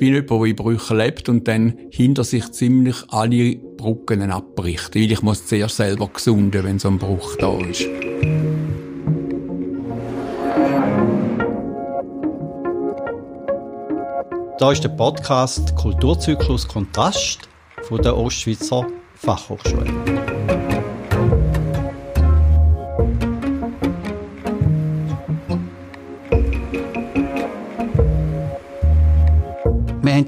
bin 0.00 0.14
jemand, 0.14 0.30
der 0.30 0.44
in 0.46 0.56
Brüchen 0.56 0.96
lebt 0.96 1.28
und 1.28 1.46
dann 1.46 1.78
hinter 1.90 2.24
sich 2.24 2.50
ziemlich 2.52 2.96
alle 3.10 3.56
Brücken 3.56 4.30
abbricht. 4.30 4.96
Weil 4.96 5.12
ich 5.12 5.22
muss 5.22 5.46
zuerst 5.46 5.76
selber 5.76 6.08
gesunden, 6.08 6.64
wenn 6.64 6.78
so 6.78 6.88
ein 6.88 6.98
Bruch 6.98 7.36
da 7.36 7.58
ist. 7.58 7.86
Da 14.58 14.72
ist 14.72 14.82
der 14.82 14.88
Podcast 14.90 15.74
Kulturzyklus 15.76 16.66
Kontrast 16.66 17.48
von 17.82 18.02
der 18.02 18.16
Ostschweizer 18.16 18.86
Fachhochschule. 19.14 20.39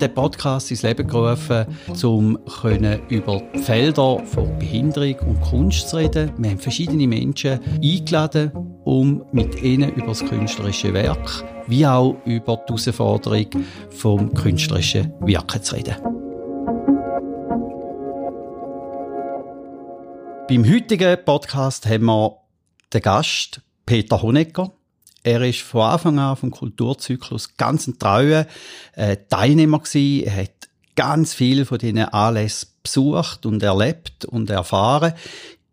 Den 0.02 0.14
Podcast 0.14 0.70
ins 0.72 0.82
Leben 0.82 1.06
gerufen, 1.06 1.64
um 2.02 2.36
über 3.08 3.40
die 3.54 3.58
Felder 3.58 4.18
von 4.26 4.58
Behinderung 4.58 5.16
und 5.20 5.40
Kunst 5.40 5.88
zu 5.88 5.96
reden. 5.96 6.32
Wir 6.38 6.50
haben 6.50 6.58
verschiedene 6.58 7.06
Menschen 7.06 7.60
eingeladen, 7.80 8.50
um 8.84 9.24
mit 9.32 9.62
ihnen 9.62 9.94
über 9.94 10.08
das 10.08 10.24
künstlerische 10.24 10.92
Werk 10.92 11.44
wie 11.68 11.86
auch 11.86 12.16
über 12.24 12.56
die 12.56 12.72
Herausforderung 12.72 13.46
vom 13.90 14.34
künstlerischen 14.34 15.12
Wirken 15.20 15.62
zu 15.62 15.76
reden. 15.76 15.94
Beim 20.48 20.68
heutigen 20.68 21.24
Podcast 21.24 21.86
haben 21.86 22.06
wir 22.06 22.38
den 22.92 23.02
Gast 23.02 23.60
Peter 23.86 24.20
Honecker. 24.20 24.72
Er 25.22 25.40
ist 25.42 25.60
von 25.60 25.82
Anfang 25.82 26.18
an 26.18 26.36
vom 26.36 26.50
Kulturzyklus 26.50 27.56
ganz 27.56 27.86
ein 27.86 27.98
treuer 27.98 28.46
äh, 28.94 29.16
Teilnehmer 29.28 29.78
gewesen. 29.78 30.26
Er 30.26 30.42
hat 30.42 30.68
ganz 30.96 31.34
viel 31.34 31.64
von 31.64 31.78
diesen 31.78 31.98
Anlässen 31.98 32.68
besucht 32.82 33.46
und 33.46 33.62
erlebt 33.62 34.24
und 34.24 34.50
erfahren. 34.50 35.14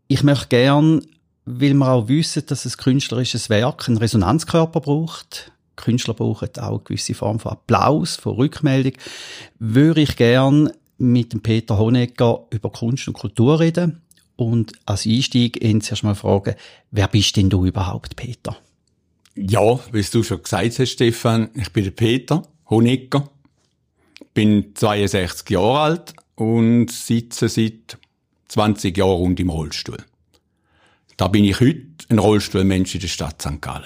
Ich 0.07 0.23
möchte 0.23 0.47
gern, 0.47 1.01
weil 1.45 1.73
wir 1.73 1.91
auch 1.91 2.07
wissen, 2.07 2.45
dass 2.45 2.65
ein 2.65 2.77
künstlerisches 2.77 3.49
Werk 3.49 3.87
einen 3.87 3.97
Resonanzkörper 3.97 4.81
braucht. 4.81 5.51
Künstler 5.75 6.13
brauchen 6.13 6.49
auch 6.57 6.69
eine 6.69 6.79
gewisse 6.79 7.15
Form 7.15 7.39
von 7.39 7.53
Applaus, 7.53 8.17
von 8.17 8.35
Rückmeldung. 8.35 8.93
Würde 9.57 10.01
ich 10.01 10.15
gern 10.15 10.71
mit 10.97 11.33
dem 11.33 11.41
Peter 11.41 11.77
Honecker 11.77 12.45
über 12.51 12.69
Kunst 12.71 13.07
und 13.07 13.13
Kultur 13.13 13.59
reden 13.59 14.01
und 14.35 14.73
als 14.85 15.05
Einstieg 15.05 15.63
ihn 15.63 15.81
zuerst 15.81 16.03
mal 16.03 16.15
fragen, 16.15 16.55
wer 16.91 17.07
bist 17.07 17.35
denn 17.37 17.49
du 17.49 17.65
überhaupt, 17.65 18.15
Peter? 18.15 18.57
Ja, 19.47 19.79
wie 19.93 20.01
du 20.01 20.21
schon 20.21 20.43
gesagt 20.43 20.79
hast, 20.79 20.89
Stefan, 20.89 21.49
ich 21.53 21.71
bin 21.71 21.85
der 21.85 21.91
Peter 21.91 22.43
Honecker, 22.69 23.29
bin 24.33 24.75
62 24.75 25.49
Jahre 25.51 25.79
alt 25.79 26.13
und 26.35 26.91
sitze 26.91 27.47
seit 27.47 27.97
20 28.49 28.97
Jahren 28.97 29.11
rund 29.11 29.39
im 29.39 29.49
Rollstuhl. 29.49 30.03
Da 31.15 31.29
bin 31.29 31.45
ich 31.45 31.61
heute 31.61 31.85
ein 32.09 32.19
Rollstuhlmensch 32.19 32.95
in 32.95 33.01
der 33.01 33.07
Stadt 33.07 33.41
St. 33.41 33.61
Gallen. 33.61 33.85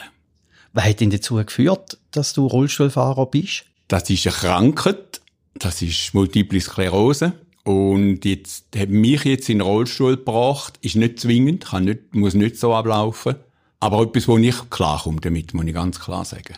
Was 0.74 0.86
hat 0.86 1.02
denn 1.02 1.12
dazu 1.12 1.36
geführt, 1.36 2.00
dass 2.10 2.34
du 2.34 2.48
Rollstuhlfahrer 2.48 3.28
bist? 3.28 3.66
Das 3.90 4.10
ist 4.10 4.26
eine 4.26 4.36
Krankheit, 4.36 5.22
das 5.54 5.84
ist 5.84 6.16
Multiple 6.16 6.62
Sklerose. 6.62 7.34
Und 7.64 8.26
jetzt 8.26 8.66
hat 8.76 8.90
mich 8.90 9.24
jetzt 9.24 9.50
in 9.50 9.60
den 9.60 9.68
Rollstuhl 9.68 10.18
gebracht, 10.18 10.80
ist 10.82 10.96
nicht 10.96 11.20
zwingend, 11.20 11.66
kann 11.66 11.86
nicht, 11.86 12.16
muss 12.16 12.34
nicht 12.34 12.58
so 12.58 12.74
ablaufen. 12.74 13.36
Aber 13.84 14.02
etwas, 14.04 14.30
wo 14.30 14.38
nicht 14.38 14.72
klarkomme 14.72 15.20
damit, 15.20 15.54
muss 15.54 15.66
ich 15.66 15.74
ganz 15.74 16.00
klar 16.00 16.24
sagen. 16.24 16.56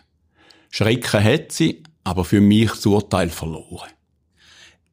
Schrecken 0.69 1.23
hat 1.23 1.51
sie, 1.51 1.81
aber 2.03 2.23
für 2.23 2.39
mich 2.39 2.69
das 2.69 2.85
Urteil 2.85 3.29
verloren. 3.29 3.89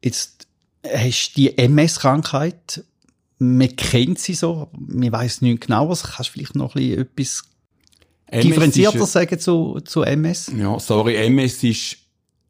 Jetzt 0.02 0.46
hast 0.82 1.32
du 1.32 1.40
die 1.42 1.58
MS-Krankheit. 1.58 2.84
Man 3.36 3.76
kennt 3.76 4.18
sie 4.18 4.32
so, 4.32 4.70
man 4.72 5.12
weiß 5.12 5.42
nicht 5.42 5.66
genau 5.66 5.90
was. 5.90 6.04
Kannst 6.04 6.30
du 6.30 6.32
vielleicht 6.32 6.56
noch 6.56 6.74
ein 6.74 7.06
bisschen 7.14 7.42
etwas 7.42 7.42
MS 8.28 8.46
differenzierter 8.46 9.06
sagen 9.06 9.38
zu, 9.38 9.80
zu 9.84 10.00
MS? 10.00 10.52
Ja, 10.56 10.80
sorry, 10.80 11.16
MS 11.16 11.62
ist 11.64 11.98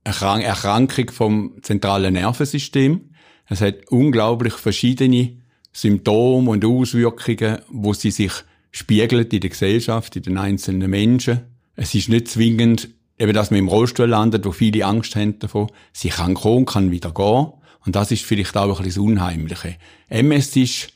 eine 0.05 0.45
Erkrankung 0.45 1.11
vom 1.11 1.55
zentralen 1.61 2.15
Nervensystem. 2.15 3.11
Es 3.49 3.61
hat 3.61 3.89
unglaublich 3.89 4.53
verschiedene 4.53 5.39
Symptome 5.73 6.53
und 6.53 6.65
Auswirkungen, 6.65 7.59
wo 7.69 7.93
sie 7.95 8.13
sich 8.13 8.33
spiegelt 8.73 9.33
in 9.33 9.41
der 9.41 9.51
Gesellschaft, 9.51 10.17
in 10.17 10.23
den 10.23 10.39
einzelnen 10.39 10.91
Menschen. 10.91 11.43
Es 11.77 11.95
ist 11.95 12.09
nicht 12.09 12.29
zwingend, 12.29 12.89
eben, 13.19 13.33
dass 13.33 13.51
man 13.51 13.61
im 13.61 13.69
Rollstuhl 13.69 14.09
landet, 14.09 14.45
wo 14.45 14.53
viele 14.53 14.85
Angst 14.85 15.15
haben 15.15 15.39
davon. 15.39 15.71
Sie 15.93 16.09
kann 16.09 16.35
kommen, 16.35 16.67
kann 16.67 16.91
wieder 16.91 17.13
gehen. 17.13 17.53
Und 17.85 17.97
das 17.97 18.11
ist 18.11 18.25
vielleicht 18.25 18.57
auch 18.57 18.79
ein 18.79 18.85
bisschen 18.85 18.85
das 18.85 18.99
Unheimliche. 18.99 19.77
MS 20.09 20.57
ist, 20.57 20.89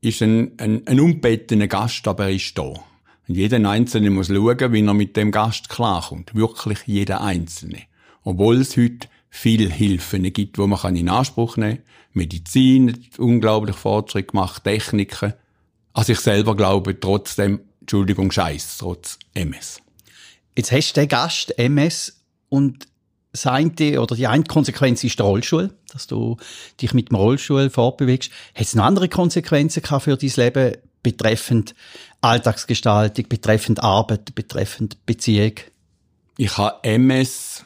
ist 0.00 0.22
ein, 0.22 0.52
ein, 0.58 0.86
ein 0.86 1.00
unbettener 1.00 1.66
Gast, 1.66 2.06
aber 2.06 2.24
er 2.24 2.32
ist 2.34 2.56
da. 2.56 2.74
Und 3.28 3.34
jeder 3.34 3.68
Einzelne 3.68 4.10
muss 4.10 4.28
schauen, 4.28 4.72
wie 4.72 4.84
er 4.84 4.94
mit 4.94 5.16
dem 5.16 5.30
Gast 5.30 5.68
klarkommt. 5.68 6.34
Wirklich 6.34 6.78
jeder 6.86 7.20
Einzelne. 7.20 7.82
Obwohl 8.22 8.60
es 8.60 8.76
heute 8.76 9.08
viele 9.28 9.68
Hilfen 9.68 10.22
gibt, 10.32 10.56
die 10.56 10.66
man 10.66 10.96
in 10.96 11.08
Anspruch 11.08 11.56
nehmen 11.56 11.76
kann. 11.76 11.84
Medizin 12.12 12.92
hat 12.92 13.18
unglaublich 13.18 13.76
Fortschritt 13.76 14.28
gemacht, 14.28 14.64
Techniken. 14.64 15.34
Also 15.92 16.12
ich 16.12 16.20
selber 16.20 16.56
glaube 16.56 16.98
trotzdem, 16.98 17.60
Entschuldigung, 17.80 18.30
Scheiß, 18.30 18.78
trotz 18.78 19.18
MS. 19.34 19.80
Jetzt 20.56 20.72
hast 20.72 20.92
du 20.92 21.00
den 21.00 21.08
Gast 21.08 21.58
MS 21.58 22.20
und 22.48 22.86
seine 23.32 24.00
oder 24.00 24.16
die 24.16 24.26
eine 24.26 24.44
Konsequenz 24.44 25.04
ist 25.04 25.18
der 25.18 25.26
Rollstuhl, 25.26 25.72
dass 25.92 26.06
du 26.06 26.36
dich 26.80 26.94
mit 26.94 27.10
dem 27.10 27.16
Rollstuhl 27.16 27.70
fortbewegst. 27.70 28.30
Hat 28.54 28.66
es 28.66 28.74
noch 28.74 28.84
andere 28.84 29.08
Konsequenzen 29.08 29.82
gehabt 29.82 30.04
für 30.04 30.16
dein 30.16 30.32
Leben 30.36 30.76
betreffend 31.02 31.74
Alltagsgestaltung, 32.20 33.26
betreffend 33.28 33.82
Arbeit, 33.82 34.34
betreffend 34.34 35.04
Beziehung? 35.06 35.54
Ich 36.36 36.56
habe 36.58 36.82
MS, 36.82 37.64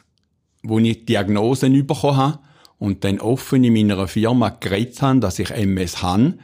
wo 0.61 0.79
ich 0.79 1.05
Diagnosen 1.05 1.85
bekommen 1.85 2.17
habe 2.17 2.39
und 2.77 3.03
dann 3.03 3.19
offen 3.19 3.63
in 3.63 3.73
meiner 3.73 4.07
Firma 4.07 4.49
geredet 4.49 5.01
habe, 5.01 5.19
dass 5.19 5.39
ich 5.39 5.51
MS 5.51 6.01
habe 6.01 6.37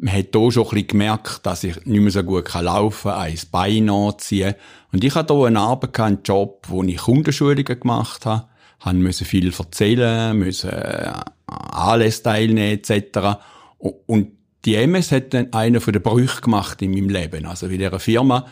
man 0.00 0.14
hat 0.14 0.28
hier 0.34 0.50
schon 0.50 0.64
ein 0.64 0.70
bisschen 0.70 0.86
gemerkt, 0.88 1.40
dass 1.44 1.62
ich 1.62 1.84
nicht 1.84 2.00
mehr 2.00 2.10
so 2.10 2.22
gut 2.22 2.52
laufen 2.54 3.10
kann, 3.10 3.20
ein 3.20 3.38
Bein 3.50 3.90
anziehen. 3.90 4.54
Und 4.92 5.04
ich 5.04 5.14
hatte 5.14 5.34
hier 5.34 5.46
eine 5.46 5.60
Arbeit, 5.60 6.00
einen 6.00 6.22
Job, 6.24 6.66
wo 6.68 6.82
ich 6.82 6.96
Kundenschulungen 6.96 7.64
gemacht 7.64 8.24
habe, 8.24 8.46
haben 8.80 9.00
müssen 9.00 9.26
viel 9.26 9.52
erzählen, 9.52 10.36
müssen 10.36 10.70
äh, 10.70 11.12
Anlässe 11.46 12.22
teilnehmen, 12.22 12.78
etc. 12.78 13.40
Und 13.78 14.32
die 14.64 14.76
MS 14.76 15.12
hat 15.12 15.34
dann 15.34 15.52
einen 15.52 15.80
von 15.80 15.92
den 15.92 16.02
Brüchen 16.02 16.40
gemacht 16.42 16.80
in 16.80 16.92
meinem 16.92 17.10
Leben. 17.10 17.44
Also 17.44 17.66
in 17.66 17.78
dieser 17.78 18.00
Firma 18.00 18.46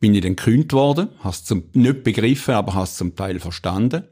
bin 0.00 0.14
ich 0.14 0.22
dann 0.22 0.36
gekündigt 0.36 0.72
worden, 0.72 1.10
habe 1.20 1.36
zum, 1.36 1.64
nicht 1.74 2.02
begriffen, 2.02 2.54
aber 2.54 2.74
habe 2.74 2.88
zum 2.88 3.14
Teil 3.14 3.40
verstanden, 3.40 4.04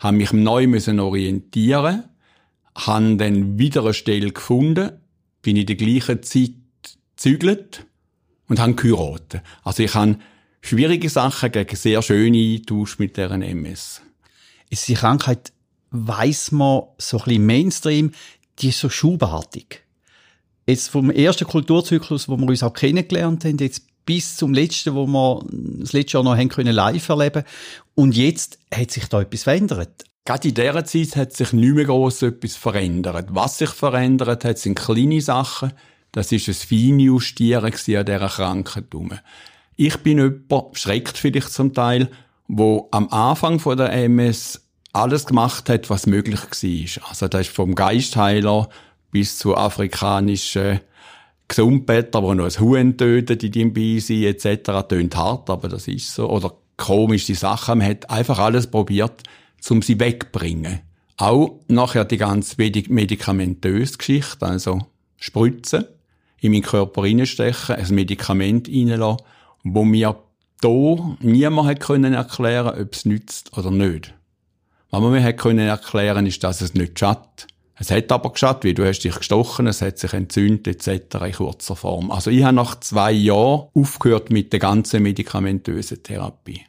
habe 0.00 0.16
mich 0.16 0.32
neu 0.32 0.66
müssen 0.66 0.98
orientieren, 0.98 2.04
habe 2.74 3.16
dann 3.16 3.58
wieder 3.58 3.82
eine 3.82 3.94
Stelle 3.94 4.32
gefunden 4.32 4.99
bin 5.42 5.56
in 5.56 5.66
der 5.66 5.76
gleichen 5.76 6.22
Zeit 6.22 6.52
zügelt 7.16 7.86
und 8.48 8.58
habe 8.58 8.74
geheiratet. 8.74 9.42
Also 9.62 9.82
ich 9.82 9.94
habe 9.94 10.18
schwierige 10.60 11.08
Sachen 11.08 11.52
gegen 11.52 11.76
sehr 11.76 12.02
schöne 12.02 12.38
eingetauscht 12.38 12.98
mit 12.98 13.16
deren 13.16 13.42
MS. 13.42 14.02
Ist 14.68 14.88
die 14.88 14.94
Krankheit, 14.94 15.52
weiss 15.90 16.52
man 16.52 16.82
so 16.98 17.18
ein 17.18 17.24
bisschen 17.24 17.46
Mainstream, 17.46 18.12
die 18.58 18.68
ist 18.68 18.80
so 18.80 18.88
schubartig. 18.88 19.84
Jetzt 20.66 20.88
vom 20.88 21.10
ersten 21.10 21.46
Kulturzyklus, 21.46 22.28
wo 22.28 22.36
wir 22.36 22.46
uns 22.46 22.62
auch 22.62 22.72
kennengelernt 22.72 23.44
haben, 23.44 23.58
jetzt 23.58 23.86
bis 24.06 24.36
zum 24.36 24.54
letzten, 24.54 24.94
wo 24.94 25.06
wir 25.06 25.44
das 25.50 25.92
letzte 25.92 26.18
Jahr 26.18 26.24
noch 26.24 26.36
haben 26.36 26.48
können 26.48 26.74
live 26.74 27.08
erleben. 27.08 27.44
Und 27.94 28.16
jetzt 28.16 28.58
hat 28.72 28.90
sich 28.90 29.06
da 29.06 29.20
etwas 29.20 29.44
verändert. 29.44 30.04
Gerade 30.30 30.46
in 30.46 30.54
dieser 30.54 30.84
Zeit 30.84 31.16
hat 31.16 31.32
sich 31.32 31.52
nicht 31.52 31.74
mehr 31.74 31.86
gross 31.86 32.22
etwas 32.22 32.54
verändert. 32.54 33.30
Was 33.30 33.58
sich 33.58 33.70
verändert 33.70 34.44
hat, 34.44 34.58
sind 34.58 34.78
kleine 34.78 35.20
Sachen. 35.20 35.72
Das 36.12 36.30
ist 36.30 36.46
ein 36.46 36.54
Feinjustieren 36.54 37.64
an 37.64 38.04
dieser 38.04 38.28
Krankheit. 38.28 38.84
Ich 39.74 39.96
bin 39.96 40.18
jemand, 40.18 40.78
schreckt 40.78 41.18
vielleicht 41.18 41.50
zum 41.50 41.74
Teil, 41.74 42.12
wo 42.46 42.86
am 42.92 43.08
Anfang 43.08 43.58
von 43.58 43.76
der 43.76 43.92
MS 43.92 44.64
alles 44.92 45.26
gemacht 45.26 45.68
hat, 45.68 45.90
was 45.90 46.06
möglich 46.06 46.42
war. 46.42 47.08
Also 47.08 47.26
das 47.26 47.48
ist 47.48 47.56
vom 47.56 47.74
Geistheiler 47.74 48.68
bis 49.10 49.36
zu 49.36 49.56
afrikanischen 49.56 50.78
Gesundbetter, 51.48 52.20
die 52.20 52.34
noch 52.36 52.44
ein 52.44 52.60
Huhn 52.60 52.96
töten 52.96 53.36
in 53.36 53.50
deinem 53.50 53.72
Beisein 53.72 54.22
etc. 54.22 54.86
Tönt 54.88 55.16
hart, 55.16 55.50
aber 55.50 55.68
das 55.68 55.88
ist 55.88 56.14
so. 56.14 56.30
Oder 56.30 56.52
komische 56.76 57.34
Sachen. 57.34 57.78
Man 57.78 57.88
hat 57.88 58.08
einfach 58.08 58.38
alles 58.38 58.68
probiert, 58.68 59.24
um 59.68 59.82
sie 59.82 60.00
wegzubringen. 60.00 60.80
Auch 61.16 61.60
nachher 61.68 62.04
die 62.04 62.16
ganze 62.16 62.56
medikamentöse 62.56 63.98
Geschichte, 63.98 64.46
also 64.46 64.80
Spritzen, 65.18 65.84
in 66.40 66.52
meinen 66.52 66.62
Körper 66.62 67.02
reinstechen, 67.02 67.76
ein 67.76 67.94
Medikament 67.94 68.68
reinlassen, 68.68 69.24
wo 69.64 69.84
mir 69.84 70.16
hier 70.62 71.16
niemand 71.20 71.68
hat 71.68 71.80
können 71.80 72.14
erklären 72.14 72.80
ob 72.80 72.94
es 72.94 73.04
nützt 73.04 73.56
oder 73.56 73.70
nicht. 73.70 74.14
Was 74.90 75.00
man 75.00 75.12
mir 75.12 75.22
hat 75.22 75.38
können 75.38 75.68
erklären, 75.68 76.26
ist, 76.26 76.42
dass 76.42 76.60
es 76.60 76.74
nicht 76.74 76.98
schadet. 76.98 77.46
Es 77.76 77.90
hat 77.90 78.12
aber 78.12 78.32
geschadet, 78.32 78.64
wie 78.64 78.74
du 78.74 78.84
hast 78.84 79.00
dich 79.00 79.14
gestochen, 79.14 79.66
es 79.66 79.80
hat 79.80 79.98
sich 79.98 80.12
entzündet 80.12 80.66
etc. 80.66 81.14
in 81.26 81.32
kurzer 81.32 81.76
Form. 81.76 82.10
Also 82.10 82.30
ich 82.30 82.42
habe 82.44 82.54
nach 82.54 82.78
zwei 82.80 83.12
Jahren 83.12 83.68
aufgehört 83.72 84.30
mit 84.30 84.52
der 84.52 84.60
ganzen 84.60 85.02
medikamentösen 85.02 86.02
Therapie. 86.02 86.62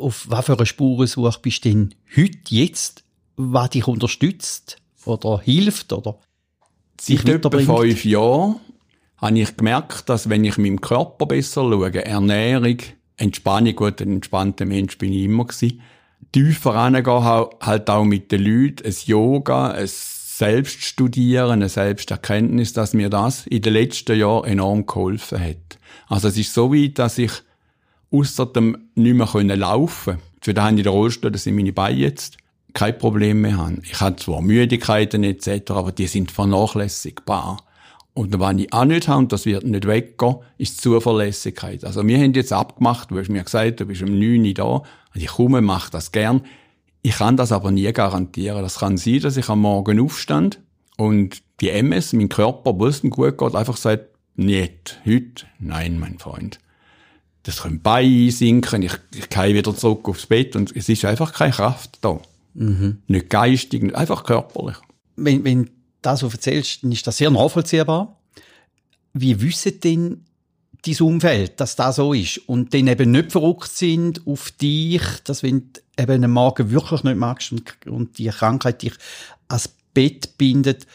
Auf 0.00 0.26
was 0.28 0.46
für 0.46 0.56
eine 0.56 0.66
Spurensuche 0.66 1.38
bist 1.40 1.64
du 1.64 1.68
denn 1.68 1.94
heute, 2.16 2.38
jetzt, 2.48 3.04
was 3.36 3.70
dich 3.70 3.86
unterstützt 3.86 4.78
oder 5.04 5.40
hilft 5.40 5.92
oder 5.92 6.18
Seit 7.00 7.26
etwa 7.28 7.50
fünf 7.50 8.04
Jahren 8.04 8.56
habe 9.16 9.38
ich 9.38 9.56
gemerkt, 9.56 10.08
dass 10.08 10.28
wenn 10.28 10.44
ich 10.44 10.58
meinem 10.58 10.80
Körper 10.80 11.26
besser 11.26 11.62
schaue, 11.62 12.04
Ernährung, 12.04 12.76
Entspannung, 13.16 13.74
gut, 13.74 14.00
ein 14.02 14.14
entspannter 14.14 14.66
Mensch 14.66 14.98
bin 14.98 15.12
ich 15.12 15.24
immer 15.24 15.46
gewesen, 15.46 15.80
tiefer 16.32 16.74
reingehen, 16.74 17.24
halt 17.60 17.90
auch 17.90 18.04
mit 18.04 18.32
den 18.32 18.42
Leuten, 18.42 18.86
ein 18.86 18.94
Yoga, 19.06 19.70
ein 19.70 19.86
Selbststudieren, 19.86 21.50
eine 21.50 21.68
Selbsterkenntnis, 21.68 22.72
dass 22.72 22.94
mir 22.94 23.10
das 23.10 23.46
in 23.46 23.62
den 23.62 23.74
letzten 23.74 24.18
Jahren 24.18 24.44
enorm 24.44 24.86
geholfen 24.86 25.40
hat. 25.40 25.78
Also 26.08 26.28
es 26.28 26.38
ist 26.38 26.54
so 26.54 26.72
weit, 26.72 26.98
dass 26.98 27.18
ich 27.18 27.32
außer 28.10 28.46
dem 28.46 28.76
nicht 28.94 29.14
mehr 29.14 29.26
können 29.26 29.58
laufen 29.58 30.18
für 30.40 30.54
den 30.54 30.64
habe 30.64 30.76
ich 30.76 30.82
den 30.82 30.92
Rollstuhl, 30.92 31.30
das 31.30 31.44
sind 31.44 31.54
meine 31.54 31.72
Beine 31.72 31.98
jetzt, 31.98 32.38
kein 32.72 32.96
Problem 32.96 33.42
mehr 33.42 33.58
haben. 33.58 33.82
Ich 33.84 34.00
habe 34.00 34.16
zwar 34.16 34.40
Müdigkeiten 34.40 35.22
etc., 35.24 35.70
aber 35.70 35.92
die 35.92 36.06
sind 36.06 36.30
vernachlässigbar. 36.30 37.58
Und 38.14 38.38
was 38.38 38.56
ich 38.56 38.72
auch 38.72 38.84
nicht 38.84 39.08
habe, 39.08 39.18
und 39.18 39.32
das 39.32 39.46
wird 39.46 39.64
nicht 39.64 39.86
weggehen, 39.86 40.36
ist 40.56 40.80
Zuverlässigkeit. 40.80 41.84
Also 41.84 42.06
wir 42.06 42.18
haben 42.18 42.32
jetzt 42.32 42.52
abgemacht, 42.52 43.10
du 43.10 43.18
hast 43.18 43.28
mir 43.28 43.44
gesagt, 43.44 43.80
du 43.80 43.86
bist 43.86 44.02
um 44.02 44.18
9 44.18 44.46
Uhr 44.46 44.54
da, 44.54 44.82
ich 45.14 45.26
komme, 45.26 45.60
mache 45.60 45.90
das 45.90 46.10
gern. 46.12 46.42
Ich 47.02 47.16
kann 47.16 47.36
das 47.36 47.52
aber 47.52 47.70
nie 47.70 47.92
garantieren. 47.92 48.62
Das 48.62 48.78
kann 48.78 48.96
sein, 48.96 49.20
dass 49.20 49.36
ich 49.36 49.48
am 49.48 49.60
Morgen 49.60 50.00
aufstand 50.00 50.60
und 50.96 51.42
die 51.60 51.70
MS, 51.70 52.12
mein 52.14 52.28
Körper, 52.28 52.78
wo 52.78 52.86
es 52.86 53.02
gut 53.02 53.38
geht, 53.38 53.54
einfach 53.54 53.76
sagt, 53.76 54.06
nicht, 54.36 55.00
heute, 55.04 55.46
nein, 55.58 55.98
mein 55.98 56.18
Freund. 56.18 56.58
Das 57.42 57.62
können 57.62 57.80
Beine 57.80 58.26
einsinken, 58.26 58.82
ich, 58.82 58.92
ich 59.14 59.28
gehe 59.28 59.54
wieder 59.54 59.74
zurück 59.74 60.08
aufs 60.08 60.26
Bett 60.26 60.56
und 60.56 60.74
es 60.76 60.88
ist 60.88 61.04
einfach 61.04 61.32
keine 61.32 61.52
Kraft 61.52 61.98
da. 62.02 62.20
Mhm. 62.54 62.98
Nicht 63.06 63.30
geistig, 63.30 63.94
einfach 63.94 64.24
körperlich. 64.24 64.76
Wenn, 65.16 65.44
wenn 65.44 65.64
du 65.64 65.70
das 66.02 66.20
so 66.20 66.28
erzählst, 66.28 66.82
dann 66.82 66.92
ist 66.92 67.06
das 67.06 67.16
sehr 67.16 67.30
nachvollziehbar. 67.30 68.20
Wie 69.12 69.40
wissen 69.40 69.80
denn 69.80 70.24
dein 70.84 71.00
Umfeld, 71.00 71.60
dass 71.60 71.76
das 71.76 71.96
so 71.96 72.12
ist 72.12 72.38
und 72.48 72.72
dann 72.74 72.86
eben 72.86 73.10
nicht 73.10 73.32
verrückt 73.32 73.70
sind 73.70 74.26
auf 74.26 74.50
dich, 74.50 75.02
dass 75.24 75.42
wenn 75.42 75.72
du 75.72 75.80
eben 76.02 76.12
einen 76.12 76.30
Magen 76.30 76.70
wirklich 76.70 77.02
nicht 77.04 77.16
magst 77.16 77.52
und, 77.52 77.86
und 77.86 78.18
die 78.18 78.28
Krankheit 78.28 78.82
dich 78.82 78.94
ans 79.48 79.68
Bett 79.92 80.38
bindet, 80.38 80.86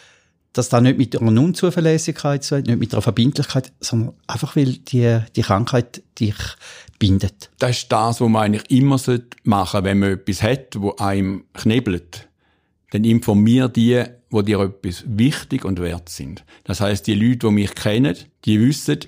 dass 0.56 0.70
das 0.70 0.82
nicht 0.82 0.98
mit 0.98 1.22
einer 1.22 1.42
Unzuverlässigkeit 1.42 2.42
zu 2.42 2.56
nicht 2.62 2.80
mit 2.80 2.94
einer 2.94 3.02
Verbindlichkeit, 3.02 3.74
sondern 3.82 4.14
einfach 4.26 4.56
weil 4.56 4.78
die, 4.78 5.20
die 5.36 5.42
Krankheit 5.42 6.02
dich 6.18 6.36
bindet. 6.98 7.50
Das 7.60 7.72
ist 7.72 7.92
das, 7.92 8.22
was 8.22 8.30
man 8.30 8.42
eigentlich 8.42 8.72
immer 8.72 8.96
machen 9.44 9.72
sollte, 9.72 9.84
wenn 9.84 10.00
man 10.00 10.12
etwas 10.14 10.42
hat, 10.42 10.80
wo 10.80 10.96
einem 10.96 11.44
knebelt. 11.54 12.30
Dann 12.92 13.04
informier 13.04 13.68
die, 13.68 14.06
wo 14.30 14.44
dir 14.44 14.62
etwas 14.62 15.04
wichtig 15.06 15.66
und 15.66 15.82
wert 15.82 16.08
sind. 16.08 16.46
Das 16.64 16.80
heißt, 16.80 17.06
die 17.06 17.16
Leute, 17.16 17.48
die 17.48 17.52
mich 17.52 17.76
kennen, 17.76 18.16
die 18.46 18.62
wissen, 18.62 19.00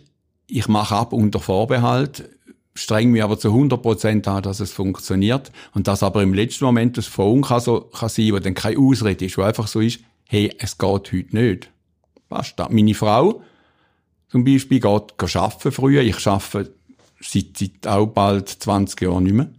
ich 0.47 0.67
mache 0.67 0.95
ab 0.95 1.13
unter 1.13 1.39
Vorbehalt, 1.39 2.29
streng 2.73 3.11
mich 3.11 3.23
aber 3.23 3.39
zu 3.39 3.53
100% 3.53 4.27
an, 4.27 4.43
dass 4.43 4.59
es 4.59 4.73
funktioniert. 4.73 5.53
Und 5.73 5.87
dass 5.87 6.03
aber 6.03 6.23
im 6.23 6.33
letzten 6.33 6.65
Moment 6.65 6.97
das 6.97 7.05
Phone 7.05 7.41
kann, 7.41 7.61
so, 7.61 7.81
kann 7.81 8.09
sein, 8.09 8.33
wo 8.33 8.39
dann 8.39 8.53
keine 8.53 8.79
Ausrede 8.79 9.25
ist, 9.25 9.37
wo 9.37 9.43
einfach 9.43 9.67
so 9.67 9.79
ist, 9.79 10.01
hey, 10.27 10.53
es 10.59 10.77
geht 10.77 11.11
heute 11.11 11.25
nicht. 11.31 11.71
Basta. 12.29 12.67
Meine 12.69 12.93
Frau, 12.93 13.41
zum 14.29 14.43
Beispiel, 14.43 14.79
geht, 14.79 15.35
arbeiten 15.35 15.71
früher. 15.71 16.01
Ich 16.01 16.27
arbeite 16.27 16.73
seit, 17.21 17.57
seit 17.57 17.87
auch 17.87 18.07
bald 18.07 18.49
20 18.49 19.01
Jahren 19.01 19.23
nicht 19.23 19.33
mehr. 19.33 19.49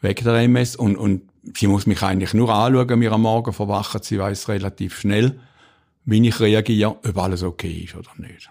Wegen 0.00 0.24
der 0.24 0.34
MS. 0.34 0.76
Und, 0.76 0.96
und 0.96 1.22
sie 1.56 1.66
muss 1.66 1.86
mich 1.86 2.02
eigentlich 2.02 2.34
nur 2.34 2.50
anschauen, 2.50 2.98
mir 2.98 3.12
am 3.12 3.22
Morgen 3.22 3.52
verwachen. 3.52 4.02
Sie 4.02 4.18
weiß 4.18 4.48
relativ 4.48 4.98
schnell, 4.98 5.40
wie 6.04 6.26
ich 6.26 6.40
reagiere, 6.40 6.90
ob 6.90 7.18
alles 7.18 7.42
okay 7.42 7.84
ist 7.84 7.94
oder 7.94 8.10
nicht. 8.18 8.50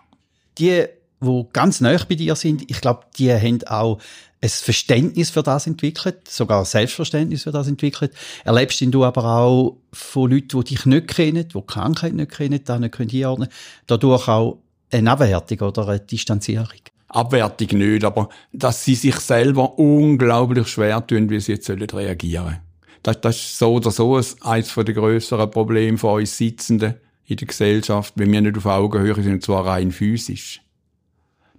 Die 0.58 0.88
die 1.24 1.46
ganz 1.54 1.82
nah 1.82 1.98
bei 2.08 2.16
dir 2.16 2.36
sind, 2.36 2.70
ich 2.70 2.82
glaube, 2.82 3.06
die 3.18 3.32
haben 3.32 3.64
auch 3.68 4.00
ein 4.44 4.50
Verständnis 4.50 5.30
für 5.30 5.42
das 5.42 5.68
entwickelt, 5.68 6.28
sogar 6.28 6.60
ein 6.60 6.66
Selbstverständnis 6.66 7.44
für 7.44 7.52
das 7.52 7.68
entwickelt. 7.68 8.12
Erlebst 8.44 8.82
du 8.82 9.06
aber 9.06 9.24
auch 9.24 9.78
von 9.94 10.30
Leuten, 10.30 10.60
die 10.60 10.76
dich 10.76 10.86
nicht 10.86 11.08
kennen, 11.08 11.48
die, 11.48 11.54
die 11.54 11.66
Krankheit 11.66 12.14
nicht 12.14 12.32
kennen, 12.32 12.60
da 12.66 12.78
nicht 12.78 13.00
einordnen 13.00 13.48
können, 13.48 13.54
dadurch 13.88 14.28
auch 14.28 14.58
eine 14.92 15.12
Abwertung 15.12 15.70
oder 15.70 15.88
eine 15.88 16.00
Distanzierung? 16.02 16.68
Abwertung 17.08 17.78
nicht, 17.78 18.04
aber 18.04 18.28
dass 18.52 18.84
sie 18.84 18.96
sich 18.96 19.16
selber 19.16 19.80
unglaublich 19.80 20.68
schwer 20.68 21.06
tun, 21.06 21.30
wie 21.30 21.40
sie 21.40 21.54
jetzt 21.54 21.70
reagieren 21.70 22.44
sollen. 22.44 22.60
Das, 23.02 23.22
das 23.22 23.36
ist 23.38 23.60
so 23.60 23.74
oder 23.74 23.92
so 23.92 24.20
eines 24.42 24.74
der 24.76 24.84
grösseren 24.94 25.52
Probleme 25.52 25.98
von 25.98 26.20
uns 26.20 26.38
Sitzenden 26.38 26.96
in 27.26 27.38
der 27.38 27.48
Gesellschaft, 27.48 28.14
wenn 28.18 28.32
wir 28.32 28.42
nicht 28.42 28.58
auf 28.58 28.66
Augenhöhe 28.66 29.16
sind, 29.16 29.34
und 29.34 29.44
zwar 29.44 29.66
rein 29.66 29.92
physisch 29.92 30.63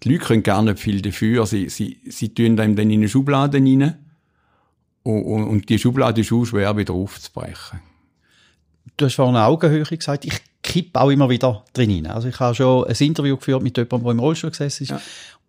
die 0.04 0.10
Leute 0.10 0.24
können 0.24 0.42
gar 0.42 0.62
nicht 0.62 0.78
viel 0.78 1.00
dafür. 1.00 1.46
Sie, 1.46 1.68
sie, 1.68 1.98
sie 2.04 2.34
tun 2.34 2.60
einem 2.60 2.76
dann 2.76 2.90
in 2.90 3.00
eine 3.00 3.08
Schublade 3.08 3.58
rein. 3.58 3.94
Und, 5.02 5.22
und, 5.22 5.44
und 5.44 5.68
die 5.68 5.78
Schublade 5.78 6.20
ist 6.20 6.32
auch 6.32 6.44
schwer 6.44 6.76
wieder 6.76 6.94
aufzubrechen. 6.94 7.80
Du 8.96 9.06
hast 9.06 9.14
vorhin 9.14 9.36
Augenhöhe 9.36 9.84
gesagt. 9.84 10.24
Ich 10.24 10.40
kippe 10.62 11.00
auch 11.00 11.10
immer 11.10 11.28
wieder 11.28 11.64
drin 11.72 11.90
rein. 11.90 12.06
Also 12.06 12.28
ich 12.28 12.38
habe 12.38 12.54
schon 12.54 12.86
ein 12.86 12.96
Interview 12.98 13.36
geführt 13.36 13.62
mit 13.62 13.76
jemandem, 13.76 14.04
der 14.04 14.12
im 14.12 14.18
Rollstuhl 14.20 14.50
gesessen 14.50 14.84
ist. 14.84 14.90
Ja. 14.90 15.00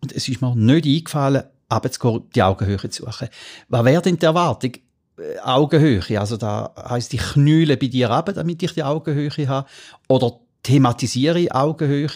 Und 0.02 0.12
es 0.14 0.28
ist 0.28 0.42
mir 0.42 0.56
nicht 0.56 0.86
eingefallen, 0.86 1.44
runterzugehen, 1.72 2.24
die 2.34 2.44
Augenhöhe 2.44 2.90
zu 2.90 3.06
suchen. 3.06 3.28
Was 3.70 3.86
wäre 3.86 4.02
denn 4.02 4.18
die 4.18 4.26
Erwartung? 4.26 4.72
Äh, 5.18 5.40
Augenhöhe. 5.40 6.20
Also 6.20 6.38
da 6.38 6.74
heisst, 6.90 7.14
ich 7.14 7.22
knühle 7.22 7.78
bei 7.78 7.88
dir 7.88 8.10
ab, 8.10 8.32
damit 8.34 8.64
ich 8.64 8.74
die 8.74 8.84
Augenhöhe 8.84 9.48
habe. 9.48 9.68
Oder 10.08 10.40
thematisiere 10.64 11.52
Augenhöhe 11.52 12.10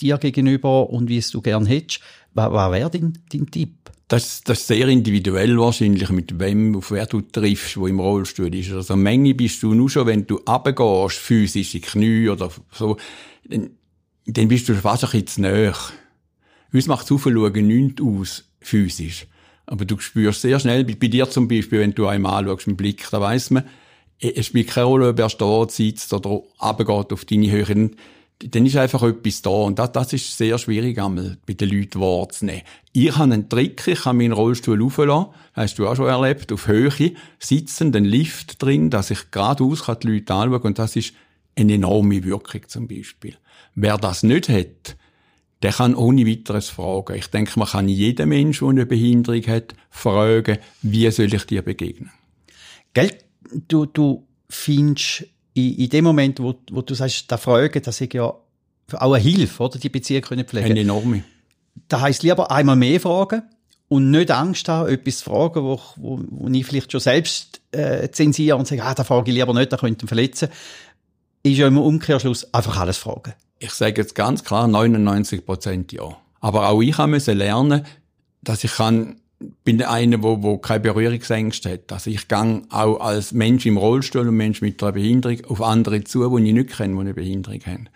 dir 0.00 0.18
gegenüber 0.18 0.90
und 0.90 1.08
wie 1.08 1.18
es 1.18 1.30
du 1.30 1.40
gern 1.40 1.66
hättest. 1.66 2.00
Was, 2.34 2.52
was 2.52 2.72
wäre 2.72 2.90
dein, 2.90 3.18
dein 3.32 3.50
Tipp? 3.50 3.74
Das, 4.08 4.42
das 4.42 4.60
ist 4.60 4.66
sehr 4.68 4.88
individuell 4.88 5.58
wahrscheinlich, 5.58 6.08
mit 6.08 6.38
wem, 6.40 6.76
auf 6.76 6.90
wer 6.90 7.04
du 7.04 7.20
triffst, 7.20 7.76
wo 7.76 7.86
im 7.86 8.00
Rollstuhl 8.00 8.54
ist. 8.54 8.72
Also 8.72 8.96
Menge 8.96 9.34
bist 9.34 9.62
du 9.62 9.74
nur 9.74 9.90
schon, 9.90 10.06
wenn 10.06 10.26
du 10.26 10.36
runtergehst, 10.36 11.18
physisch 11.18 11.74
in 11.74 11.82
Knie 11.82 12.28
oder 12.30 12.50
so, 12.72 12.96
dann, 13.46 13.70
dann 14.26 14.48
bist 14.48 14.68
du 14.68 14.74
fast 14.74 15.04
ein 15.04 15.10
bisschen 15.10 15.26
zu 15.26 15.40
nahe. 15.42 15.74
Uns 16.72 16.86
macht 16.86 17.04
das 17.04 17.12
Aufschauen 17.12 17.66
nichts 17.66 18.00
aus, 18.00 18.44
physisch. 18.60 19.26
Aber 19.66 19.84
du 19.84 19.98
spürst 19.98 20.40
sehr 20.40 20.58
schnell, 20.58 20.84
bei 20.84 21.08
dir 21.08 21.28
zum 21.28 21.46
Beispiel, 21.46 21.80
wenn 21.80 21.94
du 21.94 22.06
einmal 22.06 22.44
anschaust 22.44 22.66
mit 22.66 22.78
Blick, 22.78 23.06
da 23.10 23.20
weiss 23.20 23.50
man, 23.50 23.64
es 24.20 24.46
spielt 24.46 24.68
keine 24.68 24.86
Rolle, 24.86 25.10
ob 25.10 25.18
er 25.18 25.28
steht, 25.28 25.70
sitzt 25.70 26.12
oder 26.14 26.40
runtergeht 26.60 27.12
auf 27.12 27.24
deine 27.26 27.50
Höhe 27.50 27.90
dann 28.40 28.66
ist 28.66 28.76
einfach 28.76 29.02
etwas 29.02 29.42
da. 29.42 29.50
Und 29.50 29.78
das, 29.78 29.92
das 29.92 30.12
ist 30.12 30.36
sehr 30.36 30.58
schwierig, 30.58 30.98
einmal 30.98 31.38
bei 31.46 31.54
den 31.54 31.70
Leuten 31.70 32.00
wahrzunehmen. 32.00 32.62
Ich 32.92 33.16
habe 33.16 33.24
einen 33.24 33.48
Trick, 33.48 33.86
ich 33.86 34.02
kann 34.02 34.16
meinen 34.16 34.32
Rollstuhl 34.32 34.82
auflassen, 34.82 35.32
hast 35.54 35.78
du 35.78 35.88
auch 35.88 35.96
schon 35.96 36.06
erlebt, 36.06 36.52
auf 36.52 36.68
Höhe, 36.68 37.12
sitzen, 37.38 37.92
den 37.92 38.04
Lift 38.04 38.62
drin, 38.62 38.90
dass 38.90 39.10
ich 39.10 39.30
geradeaus 39.30 39.84
die 40.02 40.08
Leute 40.08 40.34
anschauen 40.34 40.62
und 40.62 40.78
das 40.78 40.96
ist 40.96 41.14
eine 41.56 41.74
enorme 41.74 42.22
Wirkung 42.24 42.62
zum 42.68 42.86
Beispiel. 42.86 43.36
Wer 43.74 43.98
das 43.98 44.22
nicht 44.22 44.48
hat, 44.48 44.96
der 45.62 45.72
kann 45.72 45.96
ohne 45.96 46.26
weiteres 46.26 46.68
fragen. 46.68 47.16
Ich 47.16 47.28
denke, 47.28 47.58
man 47.58 47.68
kann 47.68 47.88
jeden 47.88 48.28
Menschen, 48.28 48.68
der 48.68 48.82
eine 48.82 48.86
Behinderung 48.86 49.42
hat, 49.48 49.74
fragen, 49.90 50.58
wie 50.82 51.10
soll 51.10 51.34
ich 51.34 51.44
dir 51.44 51.62
begegnen? 51.62 52.12
Gell, 52.94 53.10
du, 53.66 53.86
du 53.86 54.26
findest 54.48 55.26
in, 55.58 55.74
in 55.76 55.88
dem 55.90 56.04
Moment, 56.04 56.40
wo, 56.40 56.54
wo 56.70 56.82
du 56.82 56.94
sagst, 56.94 57.30
da 57.30 57.36
Fragen, 57.36 57.82
das 57.82 58.00
ist 58.00 58.14
ja 58.14 58.24
auch 58.24 59.12
eine 59.12 59.18
Hilfe, 59.22 59.62
oder? 59.62 59.78
Die 59.78 59.88
Beziehung 59.88 60.22
können 60.22 60.44
pflegen. 60.44 60.70
Eine 60.70 60.80
enorme. 60.80 61.24
Da 61.88 62.00
heisst 62.00 62.22
lieber 62.22 62.50
einmal 62.50 62.76
mehr 62.76 63.00
fragen 63.00 63.42
und 63.88 64.10
nicht 64.10 64.30
Angst 64.30 64.68
haben, 64.68 64.88
etwas 64.88 65.18
zu 65.18 65.24
fragen, 65.24 65.62
wo, 65.62 65.80
wo, 65.96 66.20
wo 66.28 66.48
ich 66.48 66.66
vielleicht 66.66 66.92
schon 66.92 67.00
selbst 67.00 67.60
äh, 67.72 68.08
zensiere 68.10 68.56
und 68.56 68.66
sage, 68.66 68.82
ah, 68.84 68.94
da 68.94 69.04
frage 69.04 69.30
ich 69.30 69.36
lieber 69.36 69.54
nicht, 69.54 69.72
da 69.72 69.76
könnte 69.76 70.04
ihn 70.04 70.08
verletzen. 70.08 70.48
Ist 71.42 71.58
ja 71.58 71.66
im 71.68 71.78
Umkehrschluss 71.78 72.52
einfach 72.52 72.78
alles 72.78 72.98
fragen. 72.98 73.34
Ich 73.58 73.72
sage 73.72 74.00
jetzt 74.00 74.14
ganz 74.14 74.44
klar, 74.44 74.68
99 74.68 75.44
Prozent 75.44 75.92
ja. 75.92 76.16
Aber 76.40 76.68
auch 76.68 76.80
ich 76.80 76.98
musste 76.98 77.32
lernen, 77.32 77.84
dass 78.42 78.64
ich 78.64 78.72
kann 78.72 79.20
bin 79.64 79.82
einer, 79.82 80.22
wo, 80.22 80.42
wo 80.42 80.58
keine 80.58 80.80
Berührungsängste 80.80 81.72
hat. 81.72 81.92
Also 81.92 82.10
ich 82.10 82.26
gehe 82.26 82.62
auch 82.70 83.00
als 83.00 83.32
Mensch 83.32 83.66
im 83.66 83.76
Rollstuhl 83.76 84.26
und 84.26 84.36
Mensch 84.36 84.60
mit 84.60 84.82
einer 84.82 84.92
Behinderung 84.92 85.44
auf 85.46 85.62
andere 85.62 86.02
zu, 86.04 86.36
die 86.36 86.48
ich 86.48 86.54
nicht 86.54 86.76
kenne, 86.76 86.94
die 86.94 87.00
eine 87.00 87.14
Behinderung 87.14 87.60
haben. 87.64 87.88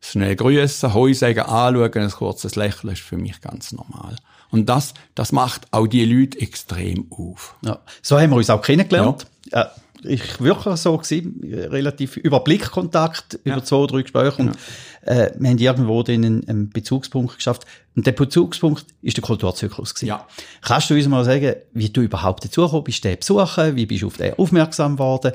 Schnell 0.00 0.36
grüßen, 0.36 0.92
Heu 0.92 1.14
sagen, 1.14 1.40
anschauen, 1.40 1.92
ein 1.94 2.10
kurzes 2.10 2.56
Lächeln 2.56 2.92
ist 2.92 3.02
für 3.02 3.16
mich 3.16 3.40
ganz 3.40 3.72
normal. 3.72 4.16
Und 4.50 4.68
das, 4.68 4.94
das 5.14 5.32
macht 5.32 5.66
auch 5.70 5.86
die 5.86 6.04
Leute 6.04 6.40
extrem 6.40 7.06
auf. 7.10 7.54
Ja. 7.62 7.78
So 8.02 8.18
haben 8.20 8.30
wir 8.30 8.36
uns 8.36 8.50
auch 8.50 8.60
kennengelernt. 8.60 9.26
Ja. 9.50 9.70
Ich 10.04 10.40
wirklich 10.40 10.76
so 10.76 10.96
gewesen, 10.96 11.40
relativ 11.42 12.16
über 12.16 12.40
Blickkontakt, 12.40 13.40
ja. 13.44 13.54
über 13.54 13.64
zwei 13.64 13.86
drei 13.86 14.02
Gespräche 14.02 14.42
und 14.42 14.56
äh, 15.02 15.30
wir 15.38 15.50
haben 15.50 15.58
irgendwo 15.58 16.02
dann 16.02 16.24
einen, 16.24 16.48
einen 16.48 16.70
Bezugspunkt 16.70 17.36
geschafft. 17.36 17.64
Und 17.94 18.06
der 18.06 18.12
Bezugspunkt 18.12 18.86
ist 19.02 19.16
der 19.16 19.22
Kulturzyklus 19.22 19.94
gewesen. 19.94 20.08
Ja. 20.08 20.26
Kannst 20.62 20.90
du 20.90 20.94
uns 20.94 21.08
mal 21.08 21.24
sagen, 21.24 21.54
wie 21.72 21.90
du 21.90 22.00
überhaupt 22.00 22.44
dazu 22.44 22.62
gekommen 22.62 22.84
bist, 22.84 23.04
den 23.04 23.18
besuchen, 23.18 23.76
wie 23.76 23.86
bist 23.86 24.02
du 24.02 24.06
auf 24.06 24.16
den 24.16 24.34
aufmerksam 24.34 24.96
geworden? 24.96 25.32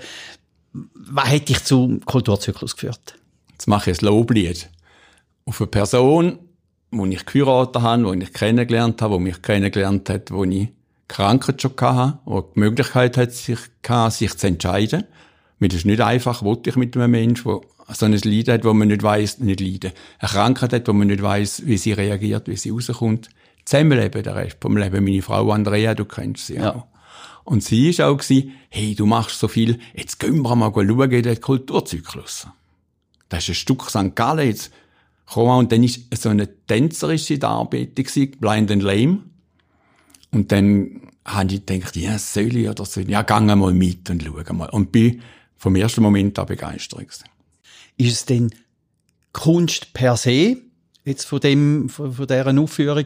Was 0.74 1.30
hat 1.30 1.50
dich 1.50 1.64
zum 1.64 2.04
Kulturzyklus 2.06 2.76
geführt? 2.76 3.16
Jetzt 3.52 3.68
mache 3.68 3.92
ich 3.92 4.02
ein 4.02 4.06
Loblied. 4.06 4.70
Auf 5.46 5.62
eine 5.62 5.68
Person, 5.68 6.40
die 6.92 7.14
ich 7.14 7.26
geheiratet 7.26 7.82
habe, 7.82 8.16
die 8.16 8.24
ich 8.24 8.34
kennengelernt 8.34 9.02
habe, 9.02 9.18
die 9.18 9.24
mich 9.24 9.42
kennengelernt 9.42 10.10
hat, 10.10 10.32
wo 10.32 10.44
ich 10.44 10.70
Krankheit 11.08 11.62
schon 11.62 11.74
hatte, 11.80 12.20
die 12.26 12.42
die 12.56 12.60
Möglichkeit 12.60 13.18
hat, 13.18 13.32
sich, 13.32 13.60
hatte, 13.88 14.16
sich 14.16 14.38
zu 14.38 14.48
entscheiden. 14.48 15.04
Das 15.60 15.74
ist 15.74 15.86
nicht 15.86 16.02
einfach, 16.02 16.44
wollte 16.44 16.70
ich 16.70 16.76
mit 16.76 16.96
einem 16.96 17.12
Menschen, 17.12 17.62
der 17.88 17.96
so 17.96 18.06
ein 18.06 18.12
Leiden 18.12 18.54
hat, 18.54 18.66
wo 18.66 18.74
man 18.74 18.90
nicht 18.90 19.04
weiss, 19.04 19.40
nicht 19.40 19.60
leiden. 19.60 19.92
Eine 20.20 20.30
Krankheit 20.30 20.74
hat, 20.74 20.88
wo 20.88 20.94
man 20.94 21.08
nicht 21.08 21.24
weiss, 21.24 21.66
wie 21.66 21.78
sie 21.78 21.94
reagiert, 21.94 22.48
wie 22.48 22.58
sie 22.58 22.70
rauskommt. 22.70 23.30
Zusammenleben, 23.66 24.24
der 24.24 24.36
Rest 24.36 24.58
vom 24.62 24.78
Leben. 24.78 25.04
Meine 25.04 25.22
Frau 25.22 25.52
Andrea, 25.52 25.94
du 25.94 26.06
kennst 26.06 26.48
sie 26.48 26.56
ja. 26.56 26.76
auch. 26.76 26.86
Und 27.44 27.64
sie 27.64 27.90
ist 27.90 28.02
auch 28.02 28.18
gewesen, 28.18 28.52
hey, 28.70 28.94
du 28.94 29.06
machst 29.06 29.40
so 29.40 29.48
viel, 29.48 29.80
jetzt 29.96 30.20
gehen 30.20 30.42
wir 30.42 30.56
mal 30.56 30.72
schauen 30.74 31.12
in 31.12 31.24
den 31.24 31.42
Kulturzyklus. 31.42 32.48
Das 33.30 33.44
ist 33.44 33.50
ein 33.50 33.56
Stück 33.56 33.90
St. 33.90 34.16
Gallen 34.16 34.48
jetzt. 34.48 34.72
Und 35.34 35.72
dann 35.72 35.84
ist 35.84 36.22
so 36.22 36.30
eine 36.30 36.48
tänzerische 36.66 37.40
Darbietung 37.40 38.32
Blind 38.40 38.72
and 38.72 38.84
Lame. 38.84 39.20
Und 40.32 40.52
dann 40.52 41.02
habe 41.26 41.54
ich 41.54 41.66
gedacht, 41.66 41.96
ja, 41.96 42.18
soll 42.18 42.56
ich 42.56 42.70
oder 42.70 42.86
soll 42.86 43.04
ich? 43.04 43.10
Ja, 43.10 43.22
geh 43.22 43.40
mal 43.40 43.74
mit 43.74 44.10
und 44.10 44.24
schau 44.24 44.54
mal. 44.54 44.70
Und 44.70 44.92
bin 44.92 45.22
vom 45.58 45.76
ersten 45.76 46.02
Moment 46.02 46.38
an 46.40 46.46
begeistert. 46.46 47.08
Ist 47.98 48.14
es 48.14 48.26
denn 48.26 48.52
Kunst 49.34 49.94
per 49.94 50.18
se, 50.18 50.58
jetzt 51.06 51.26
von 51.26 51.40
dem, 51.40 51.90
von, 51.90 52.14
von 52.14 52.28
deren 52.28 52.60
Aufführung, 52.60 53.06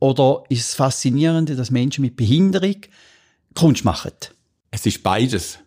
oder 0.00 0.44
ist 0.48 0.60
es 0.60 0.74
faszinierend, 0.74 1.50
dass 1.50 1.70
Menschen 1.70 2.02
mit 2.02 2.16
Behinderung 2.16 2.76
Kunst 3.54 3.84
machen? 3.84 4.12
Es 4.70 4.86
ist 4.86 5.02
beides. 5.02 5.58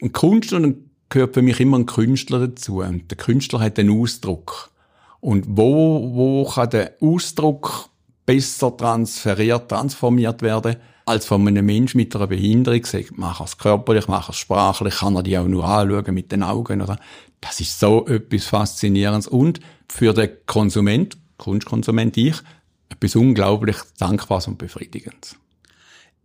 Und 0.00 0.12
Kunst 0.12 0.52
und 0.52 0.90
gehört 1.08 1.34
für 1.34 1.42
mich 1.42 1.58
immer 1.60 1.78
ein 1.78 1.86
Künstler 1.86 2.46
dazu. 2.46 2.80
Und 2.80 3.10
der 3.10 3.18
Künstler 3.18 3.60
hat 3.60 3.78
einen 3.78 4.00
Ausdruck. 4.00 4.70
Und 5.20 5.44
wo, 5.48 6.14
wo 6.14 6.44
kann 6.48 6.70
der 6.70 6.94
Ausdruck 7.00 7.90
besser 8.28 8.76
transferiert, 8.76 9.70
transformiert 9.70 10.42
werden, 10.42 10.76
als 11.06 11.24
von 11.24 11.48
einem 11.48 11.64
Menschen 11.64 11.96
mit 11.96 12.14
einer 12.14 12.26
Behinderung. 12.26 12.84
Sagt, 12.84 13.16
mach 13.16 13.40
es 13.40 13.56
körperlich, 13.56 14.06
mach 14.06 14.28
es 14.28 14.36
sprachlich, 14.36 14.96
kann 14.96 15.16
er 15.16 15.22
die 15.22 15.38
auch 15.38 15.48
nur 15.48 15.64
anschauen 15.64 16.12
mit 16.14 16.30
den 16.30 16.42
Augen, 16.42 16.82
oder? 16.82 16.98
Das 17.40 17.58
ist 17.58 17.80
so 17.80 18.06
etwas 18.06 18.44
Faszinierendes. 18.44 19.28
Und 19.28 19.60
für 19.88 20.12
den 20.12 20.28
Konsument, 20.44 21.16
Kunstkonsument 21.38 22.18
ich, 22.18 22.36
etwas 22.90 23.16
unglaublich 23.16 23.76
Dankbares 23.98 24.46
und 24.46 24.58
Befriedigendes. 24.58 25.36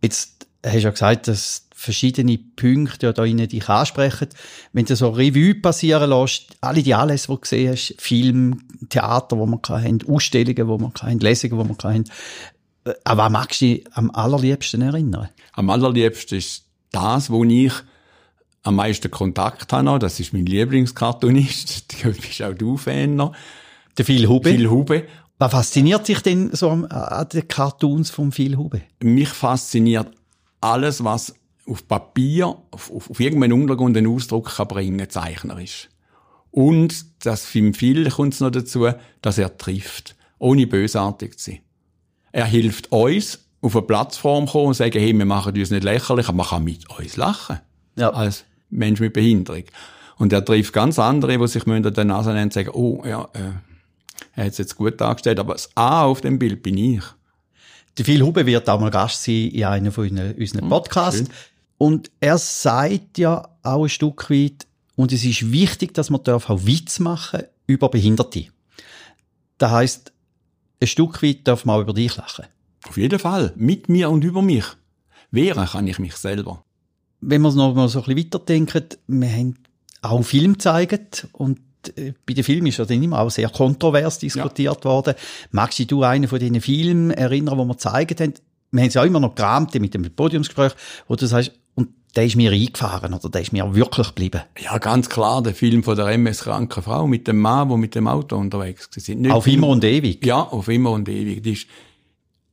Jetzt 0.02 0.46
hast 0.62 0.74
du 0.74 0.80
ja 0.80 0.90
gesagt, 0.90 1.28
dass 1.28 1.68
verschiedene 1.84 2.38
Punkte 2.38 3.12
da 3.12 3.24
innen 3.24 3.48
dich 3.48 3.68
ansprechen. 3.68 4.28
Wenn 4.72 4.84
du 4.84 4.96
so 4.96 5.10
Revue 5.10 5.54
passieren 5.54 6.10
lässt, 6.10 6.56
alle 6.60 6.82
die 6.82 6.94
Anlässe, 6.94 7.28
die 7.28 7.34
du 7.34 7.40
gesehen 7.40 7.72
hast, 7.72 7.94
Film, 7.98 8.62
Theater, 8.88 9.38
wo 9.38 9.46
man 9.46 9.60
haben, 9.68 10.00
Ausstellungen, 10.08 10.68
wo 10.68 10.78
man 10.78 10.92
haben, 11.00 11.18
Lesungen, 11.20 11.58
wo 11.58 11.64
man 11.64 11.76
haben, 11.82 12.04
äh, 12.84 12.92
an 13.04 13.18
was 13.18 13.30
magst 13.30 13.60
du 13.60 13.66
dich 13.66 13.84
am 13.92 14.10
allerliebsten 14.10 14.82
erinnern? 14.82 15.28
Am 15.52 15.70
allerliebsten 15.70 16.38
ist 16.38 16.64
das, 16.90 17.30
wo 17.30 17.44
ich 17.44 17.72
am 18.64 18.76
meisten 18.76 19.10
Kontakt 19.10 19.72
habe. 19.72 19.98
Das 19.98 20.18
ist 20.20 20.32
mein 20.32 20.46
Lieblingskartonist. 20.46 21.94
Da 22.02 22.08
bist 22.08 22.42
auch 22.42 22.54
du 22.54 22.76
Fan 22.76 23.16
noch. 23.16 23.34
Der 23.96 24.04
Phil 24.04 24.28
Hube. 24.28 24.50
Phil 24.50 24.68
Hube. 24.68 25.06
Was 25.38 25.52
fasziniert 25.52 26.08
dich 26.08 26.20
denn 26.20 26.50
so 26.52 26.70
an 26.70 27.28
den 27.32 27.46
Cartoons 27.48 28.10
von 28.10 28.32
Phil 28.32 28.56
Hube? 28.56 28.82
Mich 29.02 29.28
fasziniert 29.28 30.08
alles, 30.60 31.04
was 31.04 31.34
auf 31.66 31.88
Papier, 31.88 32.56
auf, 32.70 32.90
auf, 32.90 33.10
auf 33.10 33.20
irgendeinen 33.20 33.52
Untergrund 33.54 33.96
einen 33.96 34.06
Ausdruck 34.06 34.56
kann 34.56 34.68
bringen, 34.68 35.08
zeichnerisch. 35.08 35.88
Und 36.50 37.24
das 37.24 37.52
im 37.54 37.74
Film 37.74 38.08
kommt 38.10 38.34
es 38.34 38.40
noch 38.40 38.50
dazu, 38.50 38.88
dass 39.22 39.38
er 39.38 39.56
trifft, 39.56 40.14
ohne 40.38 40.66
bösartig 40.66 41.38
zu 41.38 41.50
sein. 41.52 41.60
Er 42.32 42.46
hilft 42.46 42.92
uns, 42.92 43.40
auf 43.60 43.74
eine 43.74 43.86
Plattform 43.86 44.46
kommen 44.46 44.68
und 44.68 44.74
sagen, 44.74 44.98
hey, 44.98 45.16
wir 45.16 45.24
machen 45.24 45.56
uns 45.56 45.70
nicht 45.70 45.84
lächerlich, 45.84 46.28
aber 46.28 46.36
man 46.36 46.46
kann 46.46 46.64
mit 46.64 46.88
uns 46.90 47.16
lachen. 47.16 47.60
Ja. 47.96 48.10
Als 48.10 48.44
Mensch 48.70 49.00
mit 49.00 49.14
Behinderung. 49.14 49.64
Und 50.16 50.32
er 50.32 50.44
trifft 50.44 50.72
ganz 50.72 50.98
andere, 50.98 51.38
die 51.38 51.48
sich 51.48 51.66
an 51.66 51.82
der 51.82 52.04
Nase 52.04 52.30
nennen 52.30 52.44
und 52.44 52.52
sagen, 52.52 52.70
oh, 52.72 53.02
ja, 53.04 53.28
äh, 53.32 53.52
er 54.36 54.44
hat 54.44 54.52
es 54.52 54.58
jetzt 54.58 54.76
gut 54.76 55.00
dargestellt, 55.00 55.38
aber 55.38 55.54
das 55.54 55.70
A 55.74 56.04
auf 56.04 56.20
dem 56.20 56.38
Bild 56.38 56.62
bin 56.62 56.76
ich. 56.76 57.02
Der 57.98 58.04
Phil 58.04 58.22
Hube 58.22 58.46
wird 58.46 58.68
auch 58.68 58.80
mal 58.80 58.90
Gast 58.90 59.22
sein 59.24 59.48
in 59.48 59.64
einem 59.64 59.92
von 59.92 60.08
unseren 60.08 60.62
hm, 60.62 60.68
Podcasts. 60.68 61.20
Hm, 61.20 61.28
und 61.84 62.10
er 62.18 62.38
sagt 62.38 63.18
ja 63.18 63.46
auch 63.62 63.82
ein 63.82 63.90
Stück 63.90 64.30
weit, 64.30 64.66
und 64.96 65.12
es 65.12 65.22
ist 65.22 65.52
wichtig, 65.52 65.92
dass 65.92 66.08
man 66.08 66.22
darf 66.22 66.48
auch 66.48 66.64
Witz 66.64 66.98
machen 66.98 67.42
über 67.66 67.90
Behinderte. 67.90 68.46
Das 69.58 69.70
heißt, 69.70 70.12
ein 70.80 70.86
Stück 70.86 71.22
weit 71.22 71.46
darf 71.46 71.66
man 71.66 71.76
auch 71.76 71.82
über 71.82 71.92
dich 71.92 72.16
lachen. 72.16 72.46
Auf 72.88 72.96
jeden 72.96 73.18
Fall. 73.18 73.52
Mit 73.56 73.90
mir 73.90 74.08
und 74.08 74.24
über 74.24 74.40
mich. 74.40 74.64
Wehren 75.30 75.66
kann 75.66 75.86
ich 75.86 75.98
mich 75.98 76.16
selber. 76.16 76.64
Wenn 77.20 77.42
wir 77.42 77.52
noch 77.52 77.74
mal 77.74 77.86
so 77.90 77.98
ein 77.98 78.14
bisschen 78.14 78.32
weiterdenken, 78.32 78.84
wir 79.06 79.30
haben 79.30 79.58
auch 80.00 80.22
Film 80.22 80.54
gezeigt 80.54 81.28
und 81.32 81.60
äh, 81.96 82.14
bei 82.24 82.32
den 82.32 82.44
Filmen 82.44 82.68
ist 82.68 82.78
ja 82.78 82.86
dann 82.86 83.02
immer 83.02 83.20
auch 83.20 83.30
sehr 83.30 83.50
kontrovers 83.50 84.18
diskutiert 84.18 84.78
ja. 84.78 84.84
worden. 84.84 85.16
Magst 85.50 85.90
du 85.90 86.02
einen 86.02 86.28
von 86.28 86.38
diesen 86.38 86.62
Filmen 86.62 87.10
erinnern, 87.10 87.58
die 87.58 87.64
wir 87.66 87.74
gezeigt 87.74 88.22
haben? 88.22 88.32
Wir 88.70 88.80
haben 88.80 88.88
es 88.88 88.94
ja 88.94 89.04
immer 89.04 89.20
noch 89.20 89.34
gerammt 89.34 89.74
mit 89.74 89.92
dem 89.92 90.10
Podiumsgespräch, 90.10 90.72
wo 91.08 91.14
du 91.14 91.26
sagst, 91.26 91.52
der 92.16 92.26
ist 92.26 92.36
mir 92.36 92.52
eingefahren 92.52 93.12
oder 93.12 93.28
der 93.28 93.42
ist 93.42 93.52
mir 93.52 93.74
wirklich 93.74 94.08
geblieben. 94.08 94.42
Ja, 94.60 94.78
ganz 94.78 95.08
klar, 95.08 95.42
der 95.42 95.54
Film 95.54 95.82
von 95.82 95.96
der 95.96 96.06
MS-kranken 96.08 96.82
Frau 96.82 97.06
mit 97.06 97.26
dem 97.26 97.40
Mann, 97.40 97.68
der 97.68 97.76
mit 97.76 97.94
dem 97.94 98.06
Auto 98.06 98.36
unterwegs 98.36 98.88
war. 98.94 99.34
Auf 99.34 99.46
immer 99.46 99.68
und 99.68 99.84
ewig? 99.84 100.24
Ja, 100.24 100.42
auf 100.42 100.68
immer 100.68 100.92
und 100.92 101.08
ewig. 101.08 101.42
Das 101.42 101.52
ist 101.52 101.66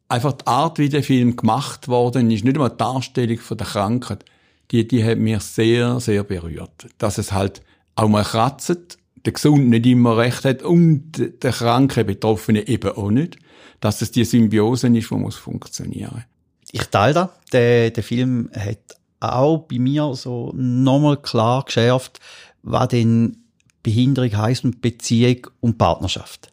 einfach 0.08 0.34
die 0.34 0.48
Art, 0.48 0.80
wie 0.80 0.90
der 0.90 1.04
Film 1.04 1.36
gemacht 1.36 1.88
worden 1.88 2.32
ist, 2.32 2.44
nicht 2.44 2.56
einmal 2.56 2.72
die 2.72 2.78
Darstellung 2.78 3.38
von 3.38 3.58
der 3.58 3.68
Krankheit, 3.68 4.26
die, 4.72 4.88
die 4.88 5.04
hat 5.04 5.18
mich 5.18 5.42
sehr, 5.42 6.00
sehr 6.00 6.24
berührt. 6.24 6.88
Dass 6.98 7.18
es 7.18 7.32
halt 7.32 7.62
auch 7.96 8.08
mal 8.08 8.24
kratzt, 8.24 8.98
der 9.26 9.34
Gesund 9.34 9.70
nicht 9.70 9.86
immer 9.86 10.18
recht 10.18 10.46
hat 10.46 10.64
und 10.64 11.12
der 11.44 11.52
kranke 11.52 12.04
Betroffene 12.04 12.68
eben 12.68 12.92
auch 12.92 13.12
nicht. 13.12 13.38
Dass 13.80 14.02
es 14.02 14.12
die 14.12 14.26
Symbiose 14.26 14.88
ist, 14.88 15.10
die 15.10 15.16
muss 15.16 15.36
funktionieren. 15.36 16.26
Ich 16.72 16.86
teile 16.86 17.14
da. 17.14 17.30
Der, 17.52 17.90
der 17.92 18.04
Film 18.04 18.50
hat 18.56 18.78
auch 19.22 19.60
bei 19.60 19.80
mir 19.80 20.14
so 20.16 20.52
nochmal 20.56 21.18
klar 21.18 21.64
geschärft, 21.64 22.20
was 22.64 22.90
denn 22.90 23.38
Behinderung 23.84 24.36
heisst 24.36 24.64
und 24.64 24.82
Beziehung 24.82 25.48
und 25.60 25.78
Partnerschaft. 25.78 26.52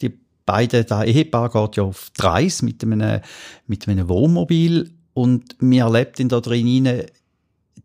Die 0.00 0.12
beiden, 0.46 0.86
da 0.86 1.04
Ehepaar 1.04 1.50
geht 1.50 1.76
ja 1.76 1.84
auf 1.84 2.10
Reis 2.18 2.62
mit 2.62 2.82
einem, 2.82 3.20
mit 3.66 3.88
einem 3.88 4.08
Wohnmobil 4.08 4.92
und 5.14 5.56
wir 5.60 5.84
erlebt 5.84 6.20
in 6.20 6.28
da 6.28 6.40
drin 6.40 7.04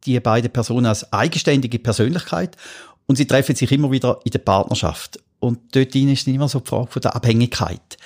die 0.03 0.19
beiden 0.19 0.51
Personen 0.51 0.85
als 0.85 1.11
eigenständige 1.11 1.79
Persönlichkeit 1.79 2.57
und 3.07 3.17
sie 3.17 3.27
treffen 3.27 3.55
sich 3.55 3.71
immer 3.71 3.91
wieder 3.91 4.19
in 4.23 4.31
der 4.31 4.39
Partnerschaft. 4.39 5.19
Und 5.39 5.75
dort 5.75 5.95
ist 5.95 6.27
immer 6.27 6.47
so 6.47 6.59
die 6.59 6.69
Frage 6.69 6.91
von 6.91 7.01
der 7.01 7.15
Abhängigkeit. 7.15 7.97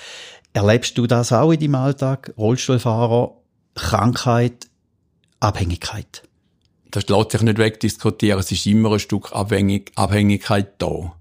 Erlebst 0.52 0.98
du 0.98 1.06
das 1.06 1.32
auch 1.32 1.52
in 1.52 1.60
deinem 1.60 1.76
Alltag? 1.76 2.34
Rollstuhlfahrer, 2.36 3.36
Krankheit, 3.74 4.66
Abhängigkeit. 5.40 6.22
Das 6.90 7.08
lässt 7.08 7.32
sich 7.32 7.42
nicht 7.42 7.58
wegdiskutieren. 7.58 8.40
Es 8.40 8.52
ist 8.52 8.66
immer 8.66 8.92
ein 8.92 8.98
Stück 8.98 9.32
Abhängig 9.32 9.92
Abhängigkeit 9.94 10.74
da. 10.78 11.14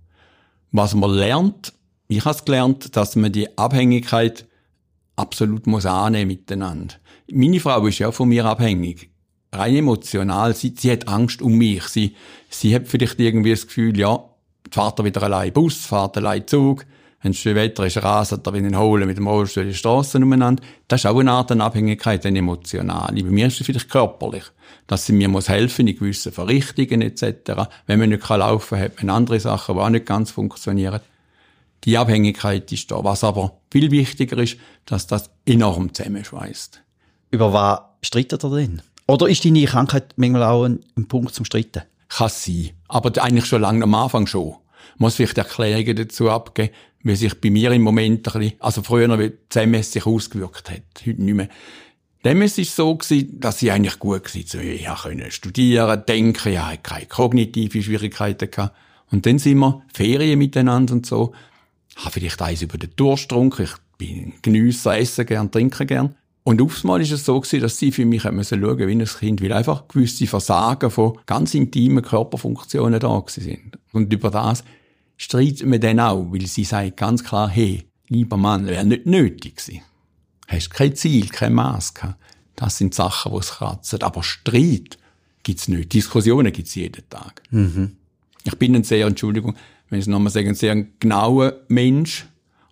Was 0.71 0.93
man 0.93 1.11
lernt, 1.11 1.73
ich 2.09 2.25
habe 2.25 2.35
es 2.35 2.43
gelernt, 2.43 2.95
dass 2.95 3.15
man 3.15 3.31
die 3.31 3.57
Abhängigkeit 3.57 4.45
absolut 5.15 5.67
muss 5.67 5.85
annehmen 5.85 6.31
miteinander. 6.31 6.95
Meine 7.31 7.59
Frau 7.59 7.85
ist 7.85 7.99
ja 7.99 8.11
von 8.11 8.29
mir 8.29 8.45
abhängig. 8.45 9.09
Rein 9.51 9.77
emotional. 9.77 10.53
Sie, 10.55 10.73
sie 10.77 10.91
hat 10.91 11.07
Angst 11.07 11.41
um 11.41 11.53
mich. 11.53 11.83
Sie, 11.83 12.15
sie 12.49 12.75
hat 12.75 12.87
vielleicht 12.87 13.19
irgendwie 13.19 13.51
das 13.51 13.67
Gefühl, 13.67 13.97
ja, 13.97 14.23
fahrt 14.71 14.99
er 14.99 15.05
wieder 15.05 15.23
allein 15.23 15.53
Bus, 15.53 15.85
fahrt 15.85 16.17
allein 16.17 16.47
Zug 16.47 16.85
wenn 17.21 17.31
es 17.31 17.37
schön 17.37 17.55
Wetter 17.55 17.85
ist, 17.85 18.01
raset 18.01 18.45
er 18.45 18.53
wieder 18.53 18.79
holen 18.79 19.07
mit 19.07 19.17
dem 19.17 19.27
Rollstuhl 19.27 19.65
die 19.65 19.73
Straßen 19.73 20.23
umeinander. 20.23 20.63
Das 20.87 21.01
ist 21.01 21.05
auch 21.05 21.19
eine 21.19 21.31
Art 21.31 21.51
Abhängigkeit, 21.51 22.25
eine 22.25 22.39
emotionale. 22.39 23.23
Bei 23.23 23.29
mir 23.29 23.47
ist 23.47 23.59
es 23.59 23.65
vielleicht 23.65 23.89
körperlich, 23.89 24.45
dass 24.87 25.05
sie 25.05 25.13
mir 25.13 25.27
muss 25.27 25.49
helfen 25.49 25.87
in 25.87 25.97
gewissen 25.97 26.31
Verrichtungen 26.31 27.01
etc. 27.01 27.69
Wenn 27.87 27.99
man 27.99 28.09
nicht 28.09 28.23
kann 28.23 28.39
laufen 28.39 28.75
kann, 28.75 28.83
hat 28.85 29.03
man 29.03 29.09
andere 29.09 29.39
Sachen, 29.39 29.75
die 29.75 29.81
auch 29.81 29.89
nicht 29.89 30.05
ganz 30.05 30.31
funktionieren. 30.31 31.01
Die 31.83 31.97
Abhängigkeit 31.97 32.71
ist 32.71 32.91
da. 32.91 33.03
Was 33.03 33.23
aber 33.23 33.59
viel 33.71 33.91
wichtiger 33.91 34.37
ist, 34.37 34.57
dass 34.85 35.07
das 35.07 35.29
enorm 35.45 35.93
zusammenschweißt. 35.93 36.81
Über 37.31 37.53
was 37.53 37.79
streitet 38.01 38.43
er 38.43 38.49
denn? 38.49 38.81
Oder 39.07 39.27
ist 39.27 39.43
deine 39.43 39.65
Krankheit 39.65 40.13
manchmal 40.17 40.43
auch 40.43 40.65
ein, 40.65 40.85
ein 40.95 41.07
Punkt 41.07 41.33
zum 41.33 41.45
Streiten? 41.45 41.83
Kann 42.09 42.29
sein. 42.29 42.71
Aber 42.87 43.11
eigentlich 43.21 43.45
schon 43.45 43.61
lange 43.61 43.83
am 43.83 43.95
Anfang 43.95 44.27
schon. 44.27 44.55
Muss 44.97 45.15
vielleicht 45.15 45.37
Erklärungen 45.37 45.95
dazu 45.95 46.29
abgeben, 46.29 46.73
wie 47.03 47.15
sich 47.15 47.39
bei 47.39 47.49
mir 47.49 47.71
im 47.71 47.81
Moment 47.81 48.27
ein 48.27 48.39
bisschen, 48.39 48.59
also 48.59 48.83
früher, 48.83 49.19
wie 49.19 49.31
die 49.53 49.59
MS 49.59 49.93
sich 49.93 50.05
ausgewirkt 50.05 50.69
hat. 50.69 50.81
Heute 51.05 51.21
nicht 51.21 51.35
mehr. 51.35 51.49
Damals 52.23 52.57
war 52.57 52.61
es 52.63 52.75
so, 52.75 52.95
gewesen, 52.95 53.39
dass 53.39 53.61
ich 53.61 53.71
eigentlich 53.71 53.97
gut 53.97 54.25
war. 54.25 54.61
Ich 54.61 54.85
konnte 54.85 55.31
studieren, 55.31 56.03
denken, 56.05 56.49
ich 56.51 56.59
hatte 56.59 56.79
keine 56.79 57.05
kognitive 57.05 57.81
Schwierigkeiten. 57.81 58.51
Gehabt. 58.51 58.75
Und 59.09 59.25
dann 59.25 59.39
sind 59.39 59.59
wir 59.59 59.81
Ferien 59.93 60.37
miteinander 60.37 60.93
und 60.93 61.05
so. 61.05 61.33
Ich 61.95 62.03
habe 62.03 62.11
vielleicht 62.11 62.41
eins 62.41 62.61
über 62.61 62.77
den 62.77 62.91
Durst 62.95 63.29
getrunken. 63.29 63.63
Ich 63.63 63.73
bin 63.97 64.33
Genüsser, 64.41 64.97
essen 64.97 65.25
gern, 65.25 65.51
trinken 65.51 65.87
gern. 65.87 66.15
Und 66.43 66.61
aufmal 66.61 67.01
ist 67.01 67.11
es 67.11 67.25
so 67.25 67.39
gewesen, 67.39 67.61
dass 67.61 67.77
sie 67.77 67.91
für 67.91 68.05
mich 68.05 68.23
schauen 68.23 68.35
müssen 68.35 68.61
wie 68.61 68.91
ein 68.91 69.05
Kind, 69.05 69.41
weil 69.41 69.53
einfach 69.53 69.87
gewisse 69.87 70.27
Versagen 70.27 70.89
von 70.89 71.17
ganz 71.25 71.53
intimen 71.53 72.03
Körperfunktionen 72.03 72.99
da 72.99 73.23
sind. 73.27 73.77
Und 73.91 74.11
über 74.11 74.29
das 74.29 74.63
streiten 75.19 75.71
wir 75.71 75.79
dann 75.79 75.99
auch, 75.99 76.31
weil 76.31 76.47
sie 76.47 76.63
sagt 76.63 76.97
ganz 76.97 77.23
klar, 77.23 77.49
hey, 77.49 77.85
lieber 78.07 78.37
Mann, 78.37 78.65
wäre 78.65 78.85
nicht 78.85 79.05
nötig 79.05 79.57
gewesen. 79.57 79.81
Hast 80.47 80.71
kein 80.71 80.95
Ziel, 80.95 81.27
kein 81.27 81.53
Maß 81.53 81.93
gehabt. 81.93 82.15
Das 82.55 82.77
sind 82.77 82.95
Sachen, 82.95 83.33
die 83.33 83.37
es 83.37 83.51
kratzen. 83.51 84.01
Aber 84.01 84.23
Streit 84.23 84.97
gibt's 85.43 85.67
nicht. 85.67 85.93
Diskussionen 85.93 86.51
gibt's 86.51 86.73
jeden 86.73 87.07
Tag. 87.09 87.43
Mhm. 87.51 87.97
Ich 88.43 88.57
bin 88.57 88.75
ein 88.75 88.83
sehr, 88.83 89.05
Entschuldigung, 89.05 89.55
wenn 89.89 89.99
ich 89.99 90.03
es 90.03 90.07
nochmal 90.07 90.31
sagen, 90.31 90.49
ein 90.49 90.55
sehr 90.55 90.75
genauer 90.99 91.57
Mensch 91.67 92.25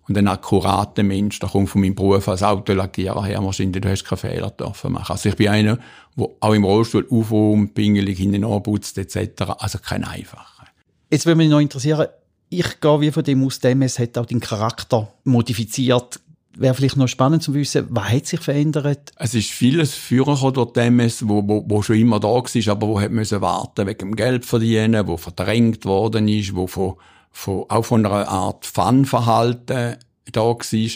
und 0.08 0.16
ein 0.16 0.26
akkurater 0.26 1.02
Mensch. 1.02 1.38
Da 1.38 1.48
kommt 1.48 1.68
von 1.68 1.82
meinem 1.82 1.94
Beruf 1.94 2.28
als 2.28 2.42
Autolackierer 2.42 3.24
her 3.24 3.44
wahrscheinlich, 3.44 3.82
du 3.82 3.90
hast 3.90 4.04
keine 4.04 4.18
Fehler 4.18 4.50
dürfen 4.50 4.92
machen. 4.92 5.12
Also 5.12 5.28
ich 5.28 5.36
bin 5.36 5.48
einer, 5.48 5.78
der 6.16 6.28
auch 6.40 6.54
im 6.54 6.64
Rollstuhl 6.64 7.06
aufräumt, 7.10 7.74
pingelig 7.74 8.18
hinten 8.18 8.44
anputzt, 8.44 8.98
etc. 8.98 9.42
Also 9.58 9.78
kein 9.78 10.04
einfacher. 10.04 10.66
Jetzt 11.10 11.26
würde 11.26 11.36
mich 11.36 11.48
noch 11.48 11.60
interessieren, 11.60 12.08
ich 12.50 12.80
gehe 12.80 13.00
wie 13.00 13.10
von 13.10 13.24
dem 13.24 13.44
aus, 13.44 13.60
dem 13.60 13.82
hat 13.82 14.18
auch 14.18 14.26
den 14.26 14.40
Charakter 14.40 15.12
modifiziert. 15.24 16.20
Wäre 16.56 16.74
vielleicht 16.74 16.96
noch 16.96 17.06
spannend 17.06 17.42
zu 17.42 17.54
wissen, 17.54 17.86
was 17.90 18.10
hat 18.10 18.26
sich 18.26 18.40
verändert? 18.40 19.12
Es 19.16 19.34
ist 19.34 19.50
vieles 19.50 19.94
führen 19.94 20.52
durch 20.54 20.72
die 20.72 20.80
MS, 20.80 21.28
wo, 21.28 21.46
wo, 21.46 21.64
wo 21.68 21.82
schon 21.82 21.96
immer 21.96 22.18
da 22.18 22.28
war, 22.28 22.72
aber 22.72 22.88
wo 22.88 23.00
hat 23.00 23.12
müssen 23.12 23.40
warten 23.40 23.86
wegen 23.86 23.98
dem 23.98 24.16
Geld 24.16 24.44
verdienen, 24.44 25.06
wo 25.06 25.16
verdrängt 25.16 25.84
worden 25.84 26.26
ist, 26.26 26.56
wo 26.56 26.66
von, 26.66 26.94
von, 27.30 27.64
auch 27.68 27.84
von 27.84 28.04
einer 28.04 28.28
Art 28.28 28.66
Fun-Verhalten 28.66 29.98
da 30.32 30.40
war. 30.40 30.90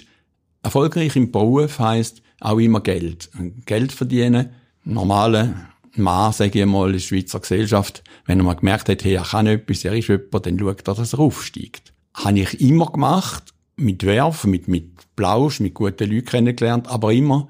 Erfolgreich 0.65 1.17
im 1.17 1.31
Beruf 1.31 1.79
heisst 1.79 2.23
auch 2.41 2.59
immer 2.59 2.81
Geld. 2.81 3.31
Geld 3.67 3.93
verdienen, 3.93 4.51
normale 4.85 5.55
Mann, 5.97 6.33
sage 6.33 6.61
ich 6.61 6.67
mal, 6.67 6.87
in 6.87 6.93
der 6.95 7.01
Schweizer 7.01 7.41
Gesellschaft, 7.41 8.03
wenn 8.27 8.41
er 8.41 8.45
mal 8.45 8.55
gemerkt 8.55 8.89
hat, 8.89 9.05
hey, 9.05 9.15
er 9.15 9.25
kann 9.25 9.47
etwas, 9.47 9.85
er 9.85 9.95
ist 9.95 10.09
jemand, 10.09 10.47
dann 10.47 10.59
schaut 10.59 10.89
er, 10.89 10.95
dass 10.95 11.13
er 11.13 11.19
aufsteigt. 11.19 11.93
Habe 12.15 12.41
ich 12.41 12.61
immer 12.61 12.87
gemacht, 12.87 13.53
mit 13.77 14.05
Werfen, 14.05 14.51
mit, 14.51 14.69
mit 14.69 15.17
Plausch, 15.17 15.61
mit 15.61 15.75
guten 15.75 16.11
Leuten 16.11 16.27
kennengelernt, 16.27 16.89
aber 16.89 17.13
immer 17.13 17.49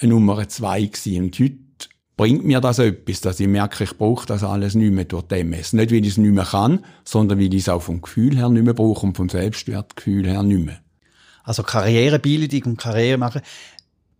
eine 0.00 0.10
Nummer 0.10 0.48
zwei 0.48 0.82
gewesen. 0.82 1.24
Und 1.24 1.38
heute 1.38 1.56
bringt 2.16 2.44
mir 2.44 2.60
das 2.60 2.78
etwas, 2.78 3.20
dass 3.20 3.40
ich 3.40 3.48
merke, 3.48 3.84
ich 3.84 3.96
brauche 3.96 4.26
das 4.26 4.42
alles 4.42 4.74
nicht 4.74 4.92
mehr 4.92 5.04
durch 5.04 5.24
die 5.24 5.36
MS. 5.36 5.72
Nicht, 5.74 5.90
weil 5.90 6.04
ich 6.04 6.12
es 6.12 6.18
nicht 6.18 6.34
mehr 6.34 6.44
kann, 6.44 6.84
sondern 7.04 7.38
weil 7.38 7.52
ich 7.52 7.62
es 7.62 7.68
auch 7.68 7.82
vom 7.82 8.00
Gefühl 8.00 8.36
her 8.36 8.48
nicht 8.48 8.64
mehr 8.64 8.74
brauche 8.74 9.06
und 9.06 9.16
vom 9.16 9.28
Selbstwertgefühl 9.28 10.26
her 10.26 10.42
nicht 10.42 10.64
mehr. 10.64 10.80
Also 11.44 11.62
Karrierebildung 11.62 12.72
und 12.72 12.78
Karriere 12.78 13.18
machen 13.18 13.40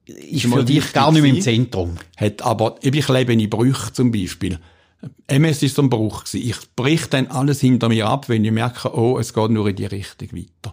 ist 0.07 0.47
für 0.47 0.65
dich 0.65 0.93
gar 0.93 1.13
nicht 1.13 1.23
mehr 1.23 1.35
im 1.35 1.41
Zentrum. 1.41 1.97
Hat 2.17 2.43
aber, 2.43 2.77
ich 2.81 3.09
lebe 3.09 3.33
in 3.33 3.51
Brüchen 3.51 3.93
zum 3.93 4.13
Beispiel. 4.13 4.59
MS 5.27 5.63
ist 5.63 5.77
so 5.77 5.83
ein 5.83 5.91
Bruch 5.91 6.25
gewesen. 6.25 6.49
Ich 6.49 6.57
brich 6.75 7.07
dann 7.07 7.27
alles 7.27 7.61
hinter 7.61 7.89
mir 7.89 8.07
ab, 8.09 8.29
wenn 8.29 8.45
ich 8.45 8.53
merke, 8.53 8.97
oh, 8.97 9.19
es 9.19 9.35
geht 9.35 9.51
nur 9.51 9.69
in 9.69 9.77
die 9.77 9.87
Richtung 9.87 10.33
weiter. 10.33 10.73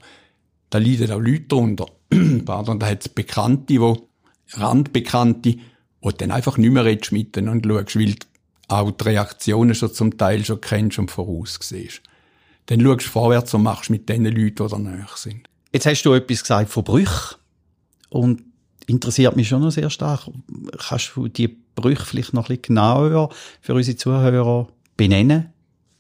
Da 0.70 0.78
leiden 0.78 1.12
auch 1.12 1.20
Leute 1.20 1.42
drunter. 1.42 1.86
Pardon, 2.46 2.80
da 2.80 2.88
hat 2.88 3.02
es 3.02 3.10
Bekannte, 3.10 3.80
wo, 3.80 4.08
Randbekannte, 4.54 5.58
wo 6.02 6.12
du 6.12 6.18
dann 6.18 6.32
einfach 6.32 6.58
nicht 6.58 6.72
mehr 6.72 6.86
redest 6.86 7.12
mit 7.12 7.36
denen 7.36 7.50
und 7.50 7.66
schaust, 7.66 7.96
weil 7.96 8.14
du 8.14 8.26
auch 8.70 8.92
die 8.92 9.04
Reaktionen 9.04 9.76
schon 9.76 9.94
zum 9.94 10.18
Teil 10.18 10.46
schon 10.46 10.62
kennst 10.62 11.00
und 11.00 11.12
voraussiehst. 11.12 12.02
Dann 12.68 12.82
schaust 12.82 13.06
du 13.06 13.10
vorwärts 13.10 13.54
und 13.54 13.64
machst 13.64 13.90
mit 13.90 14.08
den 14.10 14.26
Leuten, 14.26 14.56
die 14.66 14.70
da 14.70 14.78
näher 14.78 15.08
sind. 15.16 15.50
Jetzt 15.74 15.86
hast 15.86 16.04
du 16.04 16.14
etwas 16.14 16.42
gesagt 16.42 16.70
von 16.70 16.84
Brüchen. 16.84 17.38
Und 18.10 18.44
interessiert 18.88 19.36
mich 19.36 19.48
schon 19.48 19.62
noch 19.62 19.72
sehr 19.72 19.90
stark. 19.90 20.30
Kannst 20.78 21.12
du 21.16 21.28
die 21.28 21.48
Brüche 21.76 22.06
vielleicht 22.06 22.34
noch 22.34 22.50
ein 22.50 22.58
bisschen 22.58 22.76
genauer 22.76 23.30
für 23.62 23.74
unsere 23.74 23.98
Zuhörer 23.98 24.68
benennen, 24.98 25.54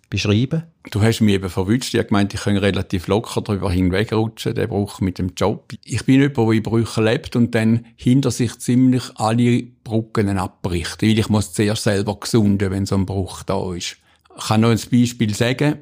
beschreiben? 0.10 0.64
Du 0.92 1.02
hast 1.02 1.22
mich 1.22 1.36
eben 1.36 1.50
verwünscht. 1.50 1.94
Ich 1.94 2.00
habe 2.00 2.10
gemeint, 2.10 2.34
ich 2.34 2.42
kann 2.42 2.58
relativ 2.58 3.08
locker 3.08 3.42
darüber 3.42 3.72
hinwegrutschen, 3.72 4.54
der 4.54 4.68
Bruch 4.68 5.00
mit 5.00 5.18
dem 5.18 5.34
Job. 5.36 5.72
Ich 5.86 6.06
bin 6.06 6.20
jemand, 6.20 6.38
der 6.38 6.52
in 6.52 6.64
Brüchen 6.64 7.06
lebt 7.06 7.36
und 7.36 7.56
dann 7.56 7.86
hinter 7.96 8.32
sich 8.32 8.60
ziemlich 8.60 9.04
alle 9.16 9.64
Brücken 9.84 10.38
abbricht. 10.38 11.02
Weil 11.02 11.18
ich 11.20 11.30
muss 11.30 11.54
zuerst 11.54 11.84
selber 11.84 12.20
gesunden, 12.20 12.70
wenn 12.70 12.86
so 12.86 12.96
ein 12.96 13.06
Bruch 13.06 13.44
da 13.44 13.74
ist. 13.74 13.98
Ich 14.38 14.48
kann 14.48 14.62
noch 14.62 14.72
ein 14.72 14.80
Beispiel 14.92 15.34
sagen. 15.34 15.80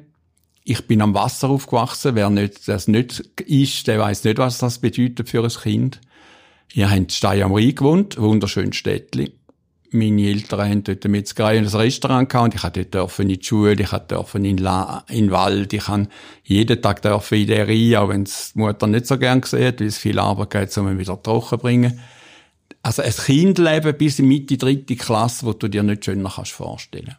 Ich 0.64 0.86
bin 0.86 1.02
am 1.02 1.14
Wasser 1.14 1.50
aufgewachsen. 1.50 2.14
Wer 2.14 2.30
nicht, 2.30 2.68
das 2.68 2.86
nicht 2.86 3.18
ist, 3.40 3.88
der 3.88 3.98
weiß 3.98 4.22
nicht, 4.22 4.38
was 4.38 4.58
das 4.58 4.78
bedeutet 4.78 5.28
für 5.28 5.42
ein 5.42 5.50
Kind. 5.50 6.00
Ich 6.74 6.84
habe 6.84 6.96
in 6.96 7.10
Stein 7.10 7.42
am 7.42 7.52
Rhein 7.52 7.74
gewohnt, 7.74 8.18
wunderschönes 8.18 8.76
Städtli. 8.76 9.34
Meine 9.90 10.22
Eltern 10.22 10.70
haben 10.70 10.84
dort 10.84 11.04
mit 11.04 11.12
Metzgerei 11.12 11.58
und 11.58 11.66
ein 11.66 11.80
Restaurant 11.80 12.30
gehabt 12.30 12.54
ich 12.54 12.62
durfte 12.62 12.86
dort 12.90 13.18
in 13.18 13.28
die 13.28 13.38
Schule, 13.42 13.76
ich 13.78 13.90
durfte 13.90 14.38
in, 14.38 14.56
den 14.56 15.30
Wald, 15.30 15.72
ich 15.74 15.86
habe 15.86 16.08
jeden 16.44 16.80
Tag 16.80 17.02
dürfen 17.02 17.38
in 17.38 17.46
der 17.46 17.68
Rhein, 17.68 17.96
auch 17.96 18.08
wenn 18.08 18.22
es 18.22 18.54
die 18.54 18.60
Mutter 18.60 18.86
nicht 18.86 19.06
so 19.06 19.18
gern 19.18 19.42
hat, 19.42 19.52
weil 19.52 19.86
es 19.86 19.98
viel 19.98 20.18
Arbeit 20.18 20.50
geht, 20.50 20.78
um 20.78 20.88
ihn 20.88 20.98
wieder 20.98 21.22
trocken 21.22 21.48
zu 21.50 21.58
bringen. 21.58 22.00
Also 22.82 23.02
ein 23.02 23.12
Kindleben 23.12 23.98
bis 23.98 24.18
in 24.18 24.28
Mitte 24.28 24.56
dritte 24.56 24.96
Klasse, 24.96 25.44
wo 25.44 25.52
du 25.52 25.68
dir 25.68 25.82
nicht 25.82 26.06
schöner 26.06 26.32
kannst 26.34 26.52
vorstellen. 26.52 27.16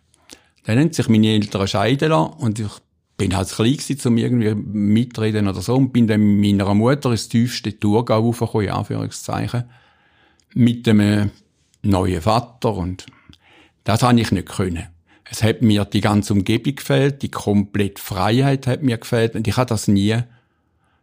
Dann 0.66 0.80
haben 0.80 0.92
sich 0.92 1.08
meine 1.10 1.28
Eltern 1.28 1.68
scheiden 1.68 2.10
lassen 2.10 2.34
und 2.39 2.60
ich 2.60 2.72
bin 3.17 3.36
halt 3.36 3.49
klein 3.49 3.78
gewesen, 3.78 4.08
um 4.08 4.17
irgendwie 4.17 4.56
mitreden 4.56 5.47
oder 5.47 5.62
so, 5.62 5.76
und 5.76 5.93
bin 5.93 6.08
dann 6.08 6.21
mit 6.21 6.58
meiner 6.58 6.73
Mutter 6.73 7.12
ins 7.12 7.30
tiefste 7.30 7.78
Thurgau 7.78 8.19
raufgekommen, 8.19 8.67
in 8.67 8.73
Anführungszeichen, 8.73 9.65
mit 10.54 10.88
dem 10.88 11.32
neuen 11.84 12.21
Vater, 12.21 12.73
und 12.73 13.06
das 13.84 14.04
habe 14.04 14.19
ich 14.19 14.32
nicht 14.32 14.49
können. 14.49 14.88
Es 15.30 15.41
hat 15.43 15.62
mir 15.62 15.86
die 15.86 16.02
ganze 16.02 16.34
Umgebung 16.34 16.76
gefällt, 16.76 17.21
die 17.21 17.32
komplette 17.32 18.02
Freiheit 18.02 18.67
hat 18.67 18.84
mir 18.84 18.97
gefällt, 18.97 19.36
und 19.36 19.47
ich 19.47 19.58
habe 19.58 19.69
das 19.69 19.88
nie, 19.88 20.17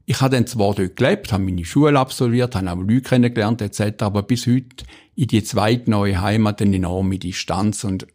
ich 0.07 0.21
habe 0.21 0.35
dann 0.35 0.47
zwar 0.47 0.75
dort 0.75 0.97
gelebt, 0.97 1.33
habe 1.33 1.45
meine 1.45 1.65
Schule 1.65 1.99
absolviert, 1.99 2.57
habe 2.57 2.71
auch 2.71 2.77
Leute 2.77 3.03
kennengelernt, 3.03 3.63
etc., 3.63 4.03
aber 4.03 4.23
bis 4.23 4.47
heute 4.47 4.85
in 5.15 5.29
die 5.29 5.45
zweite 5.45 5.91
neue 5.91 6.21
Heimat 6.21 6.61
eine 6.61 6.77
enorme 6.77 7.19
Distanz 7.19 7.85
und 7.85 8.07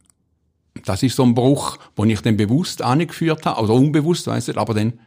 das 0.83 1.03
ist 1.03 1.15
so 1.15 1.23
ein 1.23 1.35
Bruch, 1.35 1.77
den 1.97 2.09
ich 2.09 2.21
dann 2.21 2.38
bewusst 2.38 2.81
angeführt 2.81 3.45
habe, 3.45 3.61
oder 3.61 3.73
unbewusst, 3.73 4.27
weiß 4.27 4.49
ich, 4.49 4.57
aber 4.57 4.73
dann 4.73 4.99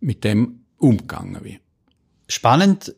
mit 0.00 0.24
dem 0.24 0.60
umgegangen 0.78 1.42
bin. 1.42 1.58
Spannend, 2.28 2.94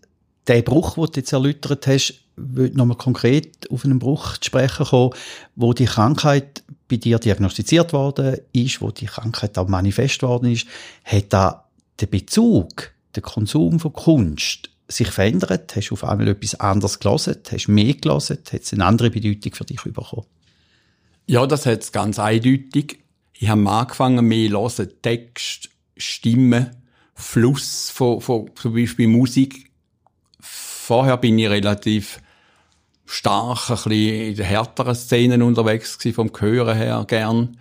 der 0.46 0.62
Bruch, 0.62 0.94
den 0.94 1.04
du 1.06 1.20
jetzt 1.20 1.32
erläutert 1.32 1.86
hast, 1.86 2.14
würde 2.36 2.76
nochmal 2.76 2.96
konkret 2.96 3.70
auf 3.70 3.84
einen 3.84 3.98
Bruch 3.98 4.38
zu 4.38 4.46
sprechen 4.46 4.86
kommen, 4.86 5.14
wo 5.56 5.72
die 5.72 5.84
Krankheit 5.84 6.62
bei 6.88 6.96
dir 6.96 7.18
diagnostiziert 7.18 7.92
worden 7.92 8.38
ist, 8.52 8.80
wo 8.80 8.90
die 8.90 9.06
Krankheit 9.06 9.56
auch 9.58 9.68
manifest 9.68 10.22
worden 10.22 10.52
ist, 10.52 10.66
hat 11.04 11.32
da 11.32 11.68
der 12.00 12.06
Bezug, 12.06 12.92
der 13.14 13.22
Konsum 13.22 13.78
von 13.78 13.92
Kunst 13.92 14.70
sich 14.88 15.08
verändert? 15.08 15.76
Hast 15.76 15.90
du 15.90 15.94
auf 15.94 16.04
einmal 16.04 16.28
etwas 16.28 16.58
anderes 16.58 16.98
gelesen? 16.98 17.36
Hast 17.50 17.66
du 17.66 17.72
mehr 17.72 17.94
gelesen? 17.94 18.38
Hat 18.52 18.62
es 18.62 18.72
eine 18.72 18.84
andere 18.84 19.10
Bedeutung 19.10 19.54
für 19.54 19.64
dich 19.64 19.82
bekommen? 19.82 20.26
Ja, 21.30 21.46
das 21.46 21.64
hat's 21.64 21.92
ganz 21.92 22.18
eindeutig. 22.18 23.04
Ich 23.34 23.48
habe 23.48 23.70
angefangen, 23.70 24.26
mehr 24.26 24.50
zu 24.50 24.58
hören, 24.58 24.90
Text, 25.00 25.70
Stimme, 25.96 26.72
Fluss 27.14 27.88
von, 27.88 28.20
von 28.20 28.50
zum 28.56 28.74
Beispiel 28.74 29.06
Musik. 29.06 29.70
Vorher 30.40 31.16
bin 31.18 31.38
ich 31.38 31.48
relativ 31.48 32.20
stark 33.06 33.70
ein 33.70 33.76
bisschen 33.76 33.92
in 33.92 34.34
den 34.34 34.44
härteren 34.44 34.96
Szenen 34.96 35.42
unterwegs 35.42 35.98
gewesen, 35.98 36.16
vom 36.16 36.32
Hören 36.36 36.76
her 36.76 37.04
gern. 37.06 37.58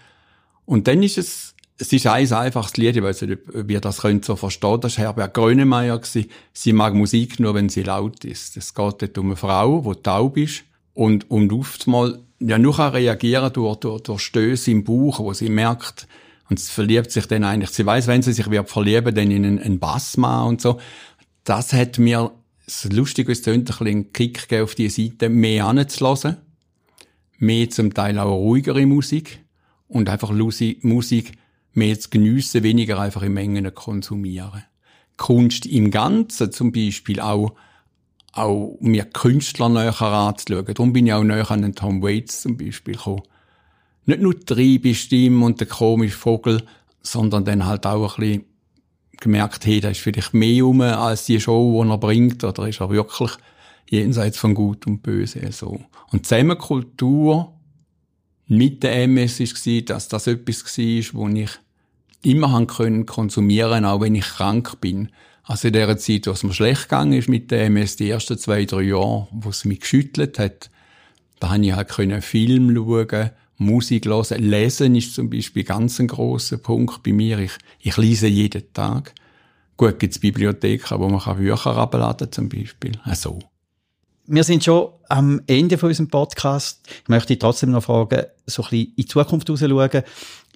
Und 0.65 0.87
dann 0.87 1.03
ist 1.03 1.19
es, 1.19 1.53
es 1.77 1.93
ist 1.93 2.07
ein 2.07 2.33
einfaches 2.33 2.75
Lied, 2.75 2.95
ich 2.95 3.03
weiß 3.03 3.21
nicht, 3.21 3.37
ob 3.53 3.69
ihr 3.69 3.81
das 3.81 3.99
könnt 3.99 4.25
so 4.25 4.35
verstehen, 4.35 4.81
das 4.81 4.97
war 4.97 5.05
Herbert 5.05 5.35
Grönemeyer 5.35 5.99
gewesen. 5.99 6.31
Sie 6.53 6.73
mag 6.73 6.95
Musik 6.95 7.39
nur, 7.39 7.53
wenn 7.53 7.69
sie 7.69 7.83
laut 7.83 8.25
ist. 8.25 8.57
Es 8.57 8.73
geht 8.73 9.03
dort 9.03 9.17
um 9.19 9.27
eine 9.27 9.35
Frau, 9.35 9.93
die 9.93 10.01
taub 10.01 10.37
ist 10.37 10.63
und, 10.95 11.29
und 11.29 11.53
oftmals 11.53 12.17
ja 12.39 12.57
nur 12.57 12.75
kann 12.75 12.93
reagieren 12.93 13.51
durch, 13.53 13.77
durch, 13.77 14.01
durch 14.01 14.21
Stöße 14.21 14.71
im 14.71 14.83
Bauch, 14.83 15.19
wo 15.19 15.33
sie 15.33 15.49
merkt, 15.49 16.07
und 16.49 16.59
sie 16.59 16.71
verliebt 16.71 17.11
sich 17.11 17.27
dann 17.27 17.43
eigentlich, 17.43 17.69
sie 17.69 17.85
weiß, 17.85 18.07
wenn 18.07 18.23
sie 18.23 18.33
sich 18.33 18.49
wird 18.49 18.69
verlieben, 18.69 19.13
dann 19.13 19.29
in 19.29 19.45
einen, 19.45 19.59
einen 19.59 19.79
Bassmann 19.79 20.47
und 20.47 20.61
so. 20.61 20.79
Das 21.43 21.73
hat 21.73 21.99
mir, 21.99 22.31
das 22.65 22.85
Lustige 22.85 23.31
ist, 23.31 23.47
ein 23.47 23.63
bisschen 23.63 23.87
einen 23.87 24.13
Kick 24.13 24.41
gegeben, 24.41 24.63
auf 24.63 24.75
die 24.75 24.89
Seite 24.89 25.29
mehr 25.29 25.65
anzulassen, 25.65 26.37
mehr 27.37 27.69
zum 27.69 27.93
Teil 27.93 28.17
auch 28.17 28.35
ruhigere 28.35 28.85
Musik 28.85 29.43
und 29.87 30.09
einfach 30.09 30.31
Musik 30.31 31.37
mehr 31.73 31.99
zu 31.99 32.09
geniessen, 32.09 32.63
weniger 32.63 32.99
einfach 32.99 33.21
in 33.21 33.33
Mengen 33.33 33.73
konsumieren. 33.73 34.63
Kunst 35.17 35.65
im 35.65 35.91
Ganzen 35.91 36.51
zum 36.51 36.71
Beispiel 36.71 37.19
auch, 37.19 37.53
auch 38.39 38.77
mir 38.79 39.05
Künstler 39.05 39.69
näher 39.69 40.01
anzuschauen. 40.01 40.65
Darum 40.65 40.93
bin 40.93 41.07
ich 41.07 41.13
auch 41.13 41.23
näher 41.23 41.49
an 41.51 41.61
den 41.61 41.75
Tom 41.75 42.01
Waits 42.01 42.41
zum 42.41 42.57
Beispiel 42.57 42.95
gekommen. 42.95 43.23
Nicht 44.05 44.21
nur 44.21 44.33
die 44.33 44.45
Triebestimme 44.45 45.45
und 45.45 45.59
der 45.59 45.67
komische 45.67 46.17
Vogel, 46.17 46.63
sondern 47.01 47.45
dann 47.45 47.65
halt 47.65 47.85
auch 47.85 48.17
ein 48.17 48.21
bisschen 48.21 48.45
gemerkt, 49.19 49.65
hey, 49.65 49.79
da 49.79 49.89
ist 49.89 49.99
vielleicht 49.99 50.33
mehr 50.33 50.65
um 50.65 50.81
als 50.81 51.25
die 51.25 51.39
Show, 51.39 51.83
die 51.83 51.89
er 51.89 51.97
bringt, 51.97 52.43
oder 52.43 52.67
ist 52.67 52.79
er 52.79 52.89
wirklich 52.89 53.31
jenseits 53.89 54.37
von 54.37 54.53
Gut 54.53 54.87
und 54.87 55.03
Böse, 55.03 55.51
so. 55.51 55.79
Und 56.11 56.25
Zusammenkultur 56.25 57.53
mit 58.47 58.83
der 58.83 59.03
MS 59.03 59.39
war, 59.39 59.81
dass 59.81 60.07
das 60.07 60.27
etwas 60.27 60.77
war, 60.77 61.19
wo 61.19 61.27
ich 61.27 61.49
immer 62.21 62.65
konsumieren, 62.65 63.85
auch 63.85 64.01
wenn 64.01 64.15
ich 64.15 64.25
krank 64.25 64.81
bin. 64.81 65.09
Also 65.49 65.69
in 65.69 65.73
der 65.73 65.97
Zeit, 65.97 66.27
wo 66.27 66.31
es 66.31 66.43
mir 66.43 66.53
schlecht 66.53 66.83
gegangen 66.83 67.13
ist 67.13 67.27
mit 67.27 67.49
der 67.49 67.65
MS, 67.65 67.95
die 67.95 68.07
ersten 68.07 68.37
zwei, 68.37 68.65
drei 68.65 68.83
Jahre, 68.83 69.27
wo 69.31 69.49
es 69.49 69.65
mich 69.65 69.79
geschüttelt 69.79 70.37
hat, 70.37 70.69
da 71.39 71.49
habe 71.49 71.65
ich 71.65 71.73
halt 71.73 71.89
können 71.89 72.21
Film 72.21 72.75
schauen, 72.75 73.31
Musik 73.57 74.05
hören. 74.05 74.43
Lesen 74.43 74.95
ist 74.95 75.15
zum 75.15 75.31
Beispiel 75.31 75.63
ganz 75.63 75.99
ein 75.99 76.05
grosser 76.05 76.59
Punkt 76.59 77.01
bei 77.01 77.13
mir. 77.13 77.39
Ich, 77.39 77.53
ich 77.79 77.97
lese 77.97 78.27
jeden 78.27 78.71
Tag. 78.73 79.15
Gut, 79.75 79.97
gibt 79.97 80.13
es 80.13 80.19
Bibliotheken, 80.19 80.99
wo 80.99 81.09
man 81.09 81.37
Bücher 81.37 81.75
herunterladen 81.75 82.27
kann, 82.27 82.31
zum 82.31 82.47
Beispiel. 82.47 82.91
Also. 83.03 83.39
Wir 84.27 84.43
sind 84.43 84.63
schon 84.63 84.89
am 85.07 85.41
Ende 85.47 85.79
von 85.79 85.89
unserem 85.89 86.09
Podcast. 86.09 86.87
Ich 87.01 87.09
möchte 87.09 87.39
trotzdem 87.39 87.71
noch 87.71 87.85
fragen, 87.85 88.25
so 88.45 88.61
ein 88.61 88.69
bisschen 88.69 88.87
in 88.89 88.95
die 88.97 89.05
Zukunft 89.07 89.49
rausschauen. 89.49 90.03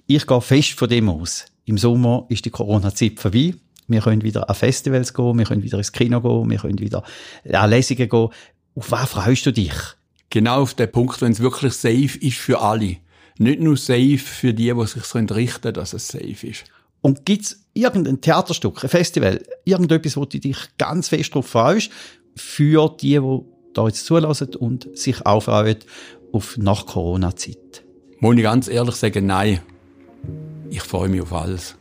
Ich 0.06 0.24
gehe 0.24 0.40
fest 0.40 0.70
von 0.78 0.88
dem 0.88 1.08
aus. 1.08 1.46
Im 1.64 1.78
Sommer 1.78 2.26
ist 2.28 2.44
die 2.44 2.50
Corona-Zeit 2.50 3.18
vorbei. 3.18 3.54
Wir 3.86 4.00
können 4.00 4.22
wieder 4.22 4.48
an 4.48 4.54
Festivals 4.54 5.12
gehen, 5.12 5.38
wir 5.38 5.44
können 5.44 5.62
wieder 5.62 5.78
ins 5.78 5.92
Kino 5.92 6.20
gehen, 6.20 6.50
wir 6.50 6.58
können 6.58 6.78
wieder 6.78 7.02
an 7.52 7.70
Lesungen 7.70 8.08
gehen. 8.08 8.28
Auf 8.76 8.90
was 8.90 9.10
freust 9.10 9.46
du 9.46 9.52
dich? 9.52 9.74
Genau 10.30 10.62
auf 10.62 10.74
den 10.74 10.90
Punkt, 10.90 11.20
wenn 11.20 11.32
es 11.32 11.40
wirklich 11.40 11.74
safe 11.74 12.18
ist 12.18 12.38
für 12.38 12.60
alle. 12.60 12.96
Nicht 13.38 13.60
nur 13.60 13.76
safe 13.76 14.18
für 14.18 14.54
die, 14.54 14.72
die 14.72 14.86
sich 14.86 15.14
richten 15.14 15.60
können, 15.60 15.74
dass 15.74 15.92
es 15.92 16.08
safe 16.08 16.46
ist. 16.46 16.64
Und 17.00 17.26
gibt's 17.26 17.64
irgendein 17.74 18.20
Theaterstück, 18.20 18.82
ein 18.82 18.88
Festival, 18.88 19.42
irgendetwas, 19.64 20.16
wo 20.16 20.24
du 20.24 20.38
dich 20.38 20.56
ganz 20.78 21.08
fest 21.08 21.30
darauf 21.32 21.46
freust, 21.46 21.90
für 22.34 22.88
die, 23.00 23.20
die 23.20 23.40
da 23.74 23.86
jetzt 23.86 24.06
zulassen 24.06 24.54
und 24.56 24.96
sich 24.96 25.24
auch 25.26 25.42
freuen 25.42 25.76
auf 26.32 26.56
Nach-Corona-Zeit? 26.56 27.84
Muss 28.20 28.36
ich 28.36 28.42
ganz 28.42 28.68
ehrlich 28.68 28.94
sagen, 28.94 29.26
nein. 29.26 29.60
Ich 30.74 30.82
freue 30.82 31.08
mich 31.08 31.22
auf 31.22 31.32
alles. 31.32 31.76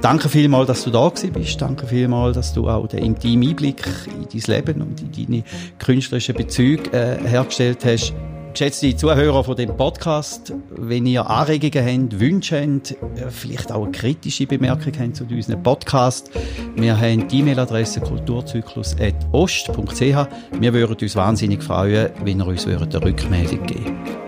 Danke 0.00 0.30
vielmals, 0.30 0.68
dass 0.68 0.84
du 0.84 0.90
da 0.90 1.10
bist. 1.10 1.60
Danke 1.60 1.86
vielmals, 1.86 2.34
dass 2.34 2.54
du 2.54 2.66
auch 2.66 2.88
den 2.88 3.04
intimen 3.04 3.50
Einblick 3.50 3.86
in 4.06 4.26
dein 4.26 4.40
Leben 4.56 4.80
und 4.80 5.02
in 5.02 5.12
deine 5.12 5.44
künstlerischen 5.78 6.34
Bezüge 6.34 6.90
äh, 6.94 7.18
hergestellt 7.28 7.84
hast. 7.84 8.14
Geschätzte 8.54 8.96
Zuhörer 8.96 9.44
von 9.44 9.54
dem 9.54 9.76
Podcast, 9.76 10.54
wenn 10.70 11.04
ihr 11.04 11.28
Anregungen 11.28 12.08
habt, 12.08 12.20
Wünsche 12.20 12.58
habt, 12.58 12.92
äh, 12.92 12.96
vielleicht 13.28 13.70
auch 13.70 13.82
eine 13.82 13.92
kritische 13.92 14.46
Bemerkung 14.46 14.94
habt 14.98 15.16
zu 15.16 15.24
unserem 15.24 15.62
Podcast, 15.62 16.30
wir 16.74 16.98
haben 16.98 17.28
die 17.28 17.40
E-Mail-Adresse 17.40 18.00
kulturzyklus.ost.ch. 18.00 20.26
Wir 20.58 20.72
würden 20.72 20.96
uns 20.98 21.16
wahnsinnig 21.16 21.62
freuen, 21.62 22.08
wenn 22.24 22.40
ihr 22.40 22.46
uns 22.46 22.66
eine 22.66 22.80
Rückmeldung 22.80 23.66
geben 23.66 24.27